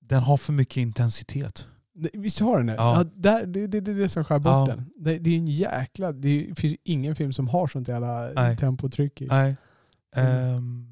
Den 0.00 0.22
har 0.22 0.36
för 0.36 0.52
mycket 0.52 0.76
intensitet. 0.76 1.66
Visst 2.12 2.38
har 2.40 2.56
den 2.58 2.66
det? 2.66 2.74
Ja. 2.74 2.96
Ja. 2.98 3.10
där, 3.14 3.46
det, 3.46 3.66
det, 3.66 3.80
det 3.80 3.90
är 3.90 3.94
det 3.94 4.08
som 4.08 4.24
skär 4.24 4.38
bort 4.38 4.50
Ja. 4.52 4.66
den. 4.66 4.90
Det, 4.96 5.18
det 5.18 5.30
är 5.30 5.36
en 5.36 5.46
jäkla... 5.48 6.12
Det 6.12 6.48
finns 6.56 6.76
ingen 6.84 7.16
film 7.16 7.32
som 7.32 7.48
har 7.48 7.66
sånt 7.66 7.88
jävla 7.88 8.30
Nej. 8.34 8.56
tempotryck 8.56 9.20
i. 9.22 9.26
Nej. 9.26 9.56
Mm. 10.16 10.54
Ehm, 10.56 10.88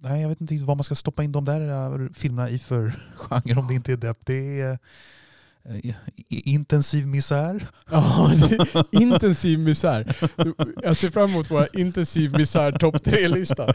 nej, 0.00 0.22
jag 0.22 0.28
vet 0.28 0.40
inte 0.40 0.64
vad 0.64 0.76
man 0.76 0.84
ska 0.84 0.94
stoppa 0.94 1.24
in 1.24 1.32
de 1.32 1.44
där 1.44 2.00
äh, 2.02 2.08
filmerna 2.14 2.50
i 2.50 2.58
för 2.58 2.92
genre 3.16 3.54
om 3.60 3.66
det 3.66 3.74
inte 3.74 3.92
är 3.92 3.96
depp. 3.96 4.18
Det 4.26 4.60
är 4.60 4.78
eh, 5.64 5.94
intensiv 6.28 7.06
misär. 7.06 7.66
Ja, 7.90 8.30
intensiv 8.92 9.58
misär. 9.58 10.16
Jag 10.82 10.96
ser 10.96 11.10
fram 11.10 11.30
emot 11.30 11.50
våra 11.50 11.66
intensiv 11.66 12.32
misär 12.32 12.72
topp 12.72 13.04
tre-lista. 13.04 13.74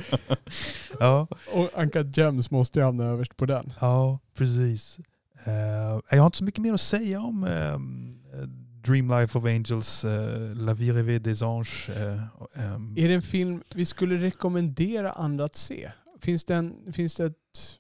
Ja, 1.00 1.28
Och 1.54 1.70
Uncut 1.82 2.18
Gems 2.18 2.52
måste 2.52 2.80
ju 2.80 2.86
hamna 2.86 3.04
överst 3.04 3.38
på 3.38 3.46
den. 3.46 3.74
ja 3.82 4.20
precis. 4.38 4.98
Eh, 5.46 6.00
jag 6.10 6.18
har 6.20 6.26
inte 6.26 6.38
så 6.38 6.44
mycket 6.44 6.62
mer 6.62 6.74
att 6.74 6.82
säga 6.82 7.20
om 7.22 7.44
ehm, 7.44 8.16
Dream 8.86 9.10
Life 9.20 9.38
of 9.38 9.46
Angels, 9.46 10.04
La 10.56 10.74
Vie 10.74 10.94
Rêvée 10.94 11.20
des 11.20 11.42
Anges. 11.42 11.90
eh, 11.90 12.22
ehm, 12.56 12.94
Är 12.98 13.08
det 13.08 13.14
en 13.14 13.22
film 13.22 13.64
vi 13.76 13.86
skulle 13.86 14.18
rekommendera 14.18 15.12
andra 15.12 15.46
att 15.46 15.56
se? 15.56 15.92
Finns 16.22 16.44
det, 16.44 16.56
en, 16.56 16.94
finns 16.94 17.16
det, 17.16 17.26
ett, 17.26 17.80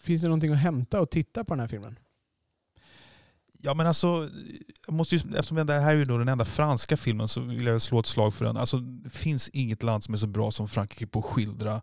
finns 0.00 0.22
det 0.22 0.28
någonting 0.28 0.52
att 0.52 0.58
hämta 0.58 1.00
och 1.00 1.10
titta 1.10 1.44
på 1.44 1.54
den 1.54 1.60
här 1.60 1.68
filmen? 1.68 1.98
Ja 3.62 3.74
men 3.74 3.86
alltså, 3.86 4.30
jag 4.86 4.94
måste 4.94 5.16
ju, 5.16 5.36
eftersom 5.36 5.66
det 5.66 5.72
här 5.80 5.96
är 5.96 6.04
då 6.04 6.18
den 6.18 6.28
enda 6.28 6.44
franska 6.44 6.96
filmen 6.96 7.28
så 7.28 7.40
vill 7.40 7.66
jag 7.66 7.82
slå 7.82 8.00
ett 8.00 8.06
slag 8.06 8.34
för 8.34 8.44
den. 8.44 8.56
Alltså, 8.56 8.78
det 8.78 9.10
finns 9.10 9.48
inget 9.48 9.82
land 9.82 10.04
som 10.04 10.14
är 10.14 10.18
så 10.18 10.26
bra 10.26 10.50
som 10.52 10.68
Frankrike 10.68 11.06
på 11.06 11.18
att 11.18 11.24
skildra 11.24 11.82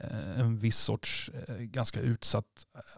eh, 0.00 0.40
en 0.40 0.58
viss 0.58 0.78
sorts 0.78 1.30
eh, 1.48 1.56
ganska 1.56 2.00
utsatt 2.00 2.46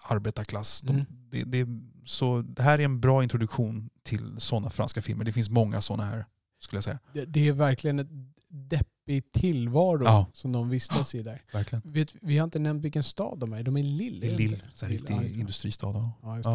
arbetarklass. 0.03 0.81
De, 0.81 0.91
Mm. 0.93 1.05
det, 1.31 1.45
det, 1.45 1.67
så 2.05 2.43
det 2.43 2.63
här 2.63 2.79
är 2.79 2.85
en 2.85 3.01
bra 3.01 3.23
introduktion 3.23 3.91
till 4.03 4.35
sådana 4.39 4.71
franska 4.71 5.03
filmer. 5.03 5.25
Det 5.25 5.33
finns 5.33 5.51
många 5.51 5.81
sådana 5.81 6.05
här 6.11 6.27
skulle 6.61 6.77
jag 6.77 6.85
säga. 6.85 6.99
Det, 7.13 7.25
det 7.25 7.49
är 7.49 7.53
verkligen 7.53 7.99
ett 7.99 8.09
deppig 9.07 9.33
tillvaro 9.33 10.05
Ja. 10.05 10.27
som 10.33 10.53
de 10.53 10.69
vistas 10.71 11.15
i 11.15 11.23
där. 11.23 11.43
Verkligen. 11.53 11.83
Vet, 11.93 12.15
vi 12.23 12.39
har 12.39 12.45
inte 12.45 12.59
nämnt 12.59 12.85
vilken 12.85 13.03
stad 13.03 13.39
de 13.39 13.53
är. 13.53 13.63
De 13.63 13.77
är 13.77 13.81
i 13.81 13.83
Lille. 13.83 14.27
Det 14.27 14.33
är 14.33 14.37
Lille, 14.39 14.61
ja, 14.81 14.89
riktig 14.89 15.37
industristad. 15.41 16.13
Ja. 16.23 16.37
Just 16.37 16.49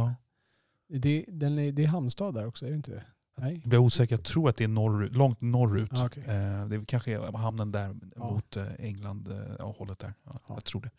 det. 0.89 0.99
Det, 0.99 1.25
den 1.27 1.59
är, 1.59 1.71
det 1.71 1.83
är 1.83 1.87
hamnstad 1.87 2.33
där 2.33 2.45
också, 2.47 2.65
är 2.65 2.69
det 2.69 2.75
inte 2.75 2.91
det? 2.91 3.03
Nej. 3.37 3.53
Jag 3.61 3.69
blir 3.69 3.79
osäker, 3.79 4.15
jag 4.15 4.23
tror 4.25 4.49
att 4.49 4.55
det 4.55 4.63
är 4.63 4.67
norrut, 4.67 5.15
långt 5.15 5.41
norrut. 5.41 5.89
Ja, 5.93 6.05
okej. 6.05 6.23
Eh, 6.23 6.67
det 6.67 6.75
är 6.75 6.85
kanske 6.85 7.13
är 7.13 7.37
hamnen 7.37 7.71
där 7.71 7.95
Ja. 8.15 8.31
mot 8.31 8.55
eh, 8.57 8.63
England, 8.79 9.27
eh, 9.59 9.71
hållet 9.71 9.99
där. 9.99 10.13
Ja, 10.23 10.31
Ja. 10.47 10.53
Jag 10.53 10.63
tror 10.63 10.81
det. 10.81 10.91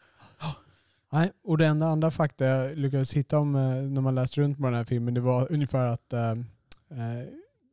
Nej, 1.13 1.33
och 1.45 1.59
det 1.59 1.67
enda 1.67 1.87
andra 1.87 2.11
fakta 2.11 2.45
jag 2.45 2.79
lyckades 2.79 3.13
hitta 3.13 3.39
om 3.39 3.55
eh, 3.55 3.61
när 3.83 4.01
man 4.01 4.15
läste 4.15 4.41
runt 4.41 4.59
på 4.59 4.65
den 4.65 4.75
här 4.75 4.85
filmen, 4.85 5.15
det 5.15 5.21
var 5.21 5.53
ungefär 5.53 5.87
att 5.87 6.13
eh, 6.13 6.31
eh, 6.31 7.25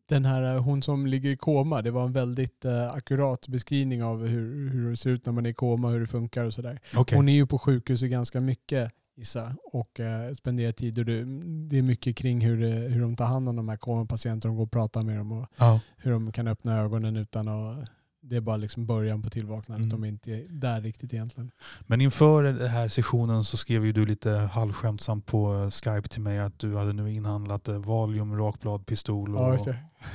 den 0.10 0.26
här, 0.26 0.56
eh, 0.56 0.63
hon 0.63 0.82
som 0.84 1.06
ligger 1.08 1.30
i 1.30 1.38
koma, 1.38 1.82
det 1.82 1.91
var 1.91 2.04
en 2.06 2.12
väldigt 2.13 2.65
eh, 2.65 2.91
akkurat 2.93 3.48
beskrivning 3.48 4.04
av 4.04 4.28
hur, 4.28 4.69
hur 4.69 4.89
det 4.91 4.98
ser 4.98 5.10
ut 5.10 5.26
när 5.26 5.34
man 5.34 5.45
är 5.45 5.50
i 5.50 5.54
koma, 5.54 5.89
hur 5.89 6.00
det 6.00 6.08
funkar 6.08 6.43
och 6.45 6.54
sådär. 6.54 6.80
Okej. 6.95 7.17
Hon 7.17 7.30
är 7.30 7.34
ju 7.34 7.48
på 7.48 7.60
sjukhuset 7.60 8.10
ganska 8.12 8.41
mycket 8.41 8.91
Issa 9.17 9.56
och 9.63 10.00
eh, 10.00 10.34
spenderar 10.34 10.72
tid 10.72 11.00
och 11.00 11.06
det, 11.06 11.24
det 11.69 11.78
är 11.78 11.82
mycket 11.82 12.15
kring 12.17 12.41
hur, 12.41 12.62
det, 12.62 12.69
hur 12.69 13.02
de 13.02 13.15
tar 13.15 13.26
hand 13.26 13.50
om 13.50 13.56
de 13.56 13.69
här 13.69 13.78
komapatienterna, 13.78 14.52
de 14.52 14.58
går 14.58 14.63
och 14.63 14.72
pratar 14.72 15.04
med 15.04 15.17
dem 15.17 15.32
och 15.32 15.48
Ja. 15.58 15.80
hur 15.98 16.12
de 16.12 16.32
kan 16.32 16.48
öppna 16.48 16.80
ögonen 16.80 17.15
utan 17.15 17.48
att 17.48 17.89
det 18.21 18.36
är 18.36 18.41
bara 18.41 18.58
liksom 18.58 18.86
början 18.86 19.21
på 19.21 19.29
tillvaknandet. 19.29 19.86
Mm. 19.93 20.01
De 20.01 20.03
är 20.03 20.08
inte 20.08 20.45
där 20.49 20.82
riktigt 20.82 21.13
egentligen. 21.13 21.51
Men 21.88 22.01
inför 22.01 22.43
den 22.43 22.67
här 22.69 22.88
sessionen 22.88 23.43
så 23.43 23.58
skrev 23.58 23.86
ju 23.86 23.91
du 23.91 24.05
lite 24.05 24.32
halvskämtsamt 24.32 25.25
på 25.25 25.53
eh, 25.53 25.69
Skype 25.69 26.08
till 26.10 26.21
mig 26.21 26.39
att 26.39 26.60
du 26.60 26.77
hade 26.77 26.93
nu 26.93 27.12
inhandlat 27.13 27.67
eh, 27.67 27.79
Valium, 27.79 28.38
rakblad, 28.38 28.86
pistol 28.86 29.36
och 29.36 29.41
Ja, 29.65 29.73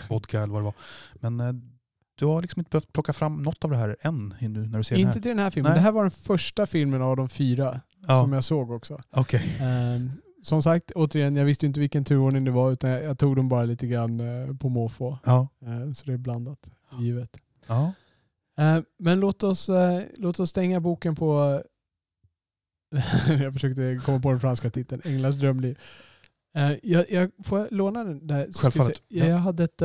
vodka 0.09 0.41
eller 0.41 0.53
vad 0.53 0.61
det 0.63 0.65
var. 0.65 0.75
Men 1.15 1.41
eh, 1.41 1.53
du 2.19 2.27
har 2.27 2.43
liksom 2.43 2.61
inte 2.61 2.71
behövt 2.71 2.93
plocka 2.93 3.13
fram 3.13 3.43
något 3.43 3.65
av 3.65 3.71
det 3.71 3.77
här 3.77 3.97
än 4.01 4.35
nu 4.41 4.49
när 4.69 4.79
du 4.79 4.85
ser 4.85 4.95
den 4.95 5.01
Inte 5.01 5.13
här? 5.15 5.21
till 5.23 5.29
den 5.29 5.39
här 5.39 5.51
filmen. 5.51 5.71
Nej. 5.71 5.79
Det 5.79 5.83
här 5.85 5.93
var 5.93 6.03
den 6.03 6.11
första 6.11 6.67
filmen 6.67 7.03
av 7.03 7.17
de 7.17 7.29
fyra 7.29 7.81
Ja, 8.07 8.21
som 8.21 8.33
jag 8.33 8.45
såg 8.45 8.71
också. 8.71 9.01
okej. 9.11 9.57
Ehm, 9.61 10.11
som 10.43 10.63
sagt, 10.63 10.91
återigen, 10.95 11.37
jag 11.37 11.45
visste 11.45 11.67
inte 11.67 11.81
vilken 11.81 12.05
turordning 12.05 12.45
det 12.45 12.51
var 12.51 12.73
utan 12.73 12.91
jag, 12.91 13.03
jag 13.05 13.19
tog 13.19 13.37
dem 13.37 13.49
bara 13.49 13.65
lite 13.65 13.87
grann 13.87 14.21
eh, 14.21 14.57
på 14.57 14.69
måfå. 14.69 15.19
Ja. 15.25 15.49
Ehm, 15.67 15.95
så 15.95 16.07
det 16.07 16.13
är 16.13 16.17
blandat, 16.19 16.71
givet. 17.01 17.37
Ja. 17.67 17.93
Ehm, 18.59 18.85
men 18.99 19.21
låt 19.21 19.43
oss, 19.43 19.69
eh, 19.69 20.03
låt 20.17 20.41
oss 20.41 20.51
stänga 20.51 20.81
boken 20.81 21.17
på... 21.17 21.63
jag 23.29 23.53
försökte 23.53 24.01
komma 24.05 24.21
på 24.21 24.31
den 24.31 24.41
franska 24.41 24.71
titeln, 24.71 25.03
Änglars 25.05 25.35
drömliv. 25.35 25.79
Ehm, 26.55 26.79
jag, 26.83 27.11
jag 27.11 27.31
får 27.45 27.69
låna 27.71 28.05
den 28.05 28.27
där? 28.27 28.53
Självfallet. 28.53 29.03
Jag, 29.09 29.27
Ja. 29.27 29.31
jag, 29.31 29.39
hade 29.39 29.65
ett, 29.65 29.81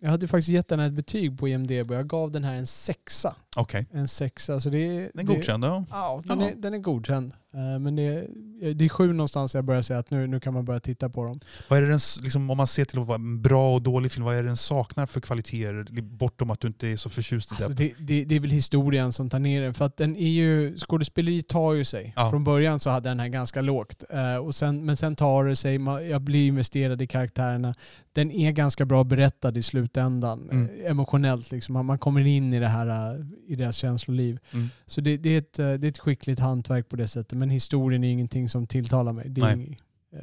jag 0.00 0.10
hade 0.10 0.28
faktiskt 0.28 0.48
gett 0.48 0.68
den 0.68 0.80
här 0.80 0.86
ett 0.86 0.92
betyg 0.92 1.38
på 1.38 1.48
IMDB 1.48 1.90
och 1.90 1.96
jag 1.96 2.08
gav 2.08 2.30
den 2.30 2.44
här 2.44 2.54
en 2.54 2.66
sexa. 2.66 3.36
Okej. 3.56 3.86
En 3.92 4.08
sexa. 4.08 4.60
Så 4.60 4.70
det, 4.70 4.78
är- 4.78 5.10
Den 5.14 5.26
det- 5.26 5.34
godkände 5.34 5.66
jag. 5.66 5.84
Ja, 5.90 6.22
den. 6.26 6.40
Är, 6.42 6.54
den 6.56 6.74
är 6.74 6.78
godkänd. 6.78 7.32
Eh, 7.54 7.78
Men 7.78 7.96
det 7.96 8.02
är, 8.02 8.26
det 8.74 8.84
är 8.84 8.88
sju 8.88 9.12
någonstans 9.12 9.54
jag 9.54 9.64
börjar 9.64 9.82
säga 9.82 9.98
att 9.98 10.10
nu, 10.10 10.26
nu 10.26 10.40
kan 10.40 10.54
man 10.54 10.64
börja 10.64 10.80
titta 10.80 11.08
på 11.08 11.24
dem. 11.24 11.40
Vad 11.68 11.76
är 11.78 11.82
det 11.82 11.88
den, 11.88 11.96
s- 11.96 12.18
liksom, 12.22 12.50
om 12.50 12.56
man 12.56 12.66
ser 12.66 12.84
till 12.84 12.98
vad 12.98 13.14
en 13.20 13.42
bra 13.42 13.74
och 13.74 13.82
dålig 13.82 14.12
film, 14.12 14.24
vad 14.24 14.34
är 14.36 14.42
det 14.42 14.48
den 14.48 14.56
saknar 14.56 15.06
för 15.06 15.20
kvaliteter? 15.20 16.02
Bortom 16.02 16.50
att 16.50 16.60
du 16.60 16.66
inte 16.68 16.88
är 16.88 16.96
så 16.96 17.10
förtjust 17.10 17.52
i 17.52 17.54
Alltså 17.54 17.68
det. 17.68 17.74
det, 17.74 17.94
det, 17.98 18.24
det 18.24 18.34
är 18.34 18.40
väl 18.40 18.50
historien 18.50 19.12
som 19.12 19.30
tar 19.30 19.38
ner 19.38 19.62
den. 19.62 19.74
För 19.74 19.84
att 19.84 19.96
den 19.96 20.16
är 20.16 20.28
ju, 20.28 20.78
skådespeleriet 20.78 21.48
tar 21.48 21.72
ju 21.74 21.84
sig. 21.84 22.12
Ja. 22.16 22.30
Från 22.30 22.44
början 22.44 22.80
så 22.80 22.90
hade 22.90 23.08
den 23.08 23.20
här 23.20 23.28
ganska 23.28 23.60
lågt. 23.60 24.04
Eh, 24.10 24.36
och 24.36 24.54
sen, 24.54 24.84
men 24.84 24.96
sen 24.96 25.16
tar 25.16 25.44
det 25.44 25.56
sig. 25.56 25.78
Man- 25.78 26.08
Jag 26.08 26.22
blir 26.22 26.46
investerad 26.46 27.02
i 27.02 27.06
karaktärerna. 27.06 27.74
Den 28.12 28.30
är 28.30 28.52
ganska 28.52 28.84
bra 28.84 29.04
berättad 29.04 29.56
i 29.56 29.62
slutändan. 29.62 30.50
Mm. 30.50 30.86
Emotionellt. 30.86 31.50
Liksom. 31.50 31.86
Man- 31.86 31.98
kommer 31.98 32.26
in 32.26 32.52
i 32.52 32.58
det 32.58 32.68
här 32.68 33.26
i 33.46 33.56
deras 33.56 33.76
känsloliv. 33.76 34.38
Mm. 34.52 34.68
Så 34.86 35.00
det, 35.00 35.16
det, 35.16 35.30
är 35.30 35.38
ett, 35.38 35.52
det 35.52 35.64
är 35.64 35.88
ett 35.88 35.98
skickligt 35.98 36.40
hantverk 36.40 36.88
på 36.88 36.96
det 36.96 37.08
sättet. 37.08 37.38
Men 37.38 37.50
historien 37.50 38.04
är 38.04 38.10
ingenting 38.12 38.48
som 38.48 38.66
tilltalar 38.66 39.12
mig. 39.12 39.28
Det 39.28 39.40
är, 39.40 39.52
ing, 39.54 39.80
eh, 40.12 40.18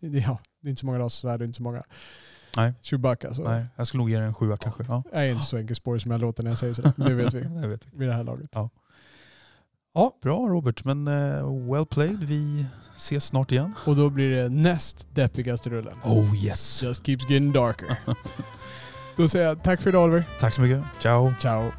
det, 0.00 0.18
ja, 0.18 0.38
det 0.60 0.68
är 0.68 0.70
inte 0.70 0.80
så 0.80 0.86
många 0.86 0.98
lasersvärd 0.98 1.40
och 1.40 1.44
inte 1.44 1.56
så 1.56 1.62
många 1.62 1.82
Nej. 2.56 2.74
Chewbacca. 2.82 3.34
Så. 3.34 3.42
Nej, 3.42 3.66
jag 3.76 3.86
skulle 3.86 3.98
nog 3.98 4.10
ge 4.10 4.16
den 4.16 4.26
en 4.26 4.34
sjua 4.34 4.56
kanske. 4.56 4.84
Ja. 4.88 5.02
Jag 5.12 5.26
är 5.26 5.32
inte 5.32 5.44
så 5.44 5.56
enkelspårig 5.56 6.02
som 6.02 6.10
jag 6.10 6.20
låter 6.20 6.42
när 6.42 6.50
jag 6.50 6.58
säger 6.58 6.74
sådär. 6.74 6.92
Det 6.96 7.14
vet 7.14 7.34
vi 7.34 7.40
det 7.62 7.68
vet 7.68 7.86
vi. 7.86 7.98
vid 7.98 8.08
det 8.08 8.14
här 8.14 8.24
laget. 8.24 8.50
Ja. 8.54 8.70
Bra 10.22 10.46
Robert, 10.48 10.84
men 10.84 11.08
eh, 11.08 11.70
well 11.70 11.86
played. 11.86 12.18
Vi 12.18 12.66
ses 12.96 13.24
snart 13.24 13.52
igen. 13.52 13.74
Och 13.86 13.96
då 13.96 14.10
blir 14.10 14.30
det 14.30 14.48
näst 14.48 15.08
deppigaste 15.14 15.70
rullen. 15.70 15.98
Oh 16.04 16.44
yes. 16.44 16.82
Just 16.82 17.06
keeps 17.06 17.30
getting 17.30 17.52
darker. 17.52 17.96
då 19.16 19.28
säger 19.28 19.46
jag 19.46 19.62
tack 19.62 19.82
för 19.82 19.90
idag 19.90 20.04
Oliver. 20.04 20.28
Tack 20.40 20.54
så 20.54 20.60
mycket. 20.60 20.82
Ciao. 21.02 21.34
Ciao. 21.40 21.72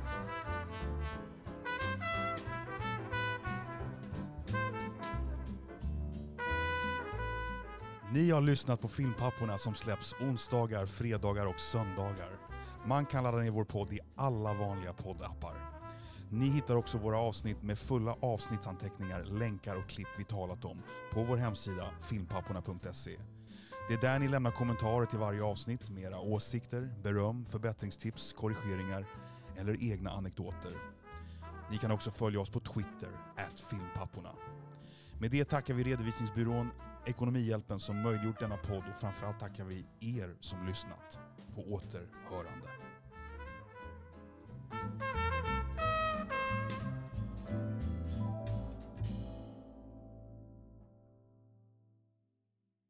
Ni 8.14 8.32
har 8.32 8.42
lyssnat 8.42 8.82
på 8.82 8.88
Filmpapporna 8.88 9.58
som 9.58 9.76
släpps 9.76 10.14
onsdagar, 10.22 10.86
fredagar 10.86 11.46
och 11.46 11.60
söndagar. 11.60 12.30
Man 12.86 13.06
kan 13.06 13.24
ladda 13.24 13.38
ner 13.38 13.52
vår 13.52 13.66
podd 13.66 13.94
i 13.94 14.00
alla 14.16 14.54
vanliga 14.54 14.94
poddappar. 14.94 15.79
Ni 16.32 16.50
hittar 16.50 16.76
också 16.76 16.98
våra 16.98 17.18
avsnitt 17.18 17.64
med 17.64 17.80
fulla 17.80 18.16
avsnittsanteckningar, 18.22 19.24
länkar 19.24 19.76
och 19.76 19.90
klipp 19.90 20.08
vi 20.18 20.24
talat 20.24 20.66
om 20.66 20.82
på 21.14 21.24
vår 21.24 21.38
hemsida 21.38 21.92
filmpapporna.se. 22.02 23.18
Det 23.88 23.94
är 23.94 24.02
där 24.02 24.20
ni 24.20 24.28
lämnar 24.28 24.52
kommentarer 24.52 25.06
till 25.06 25.20
varje 25.20 25.44
avsnitt 25.44 25.90
med 25.90 26.04
era 26.04 26.20
åsikter, 26.20 26.94
beröm, 27.04 27.46
förbättringstips, 27.46 28.34
korrigeringar 28.34 29.06
eller 29.58 29.84
egna 29.84 30.10
anekdoter. 30.12 30.74
Ni 31.72 31.78
kan 31.78 31.92
också 31.92 32.12
följa 32.12 32.40
oss 32.40 32.50
på 32.50 32.60
Twitter, 32.60 33.10
filmpapporna. 33.70 34.32
Med 35.20 35.32
det 35.32 35.46
tackar 35.46 35.74
vi 35.74 35.84
redovisningsbyrån 35.84 36.72
Ekonomihjälpen 37.06 37.80
som 37.80 38.02
möjliggjort 38.02 38.40
denna 38.40 38.58
podd 38.58 38.84
och 38.90 39.02
framförallt 39.02 39.40
tackar 39.40 39.66
vi 39.66 39.86
er 40.00 40.36
som 40.40 40.68
lyssnat. 40.68 41.20
På 41.56 41.62
återhörande. 41.62 42.68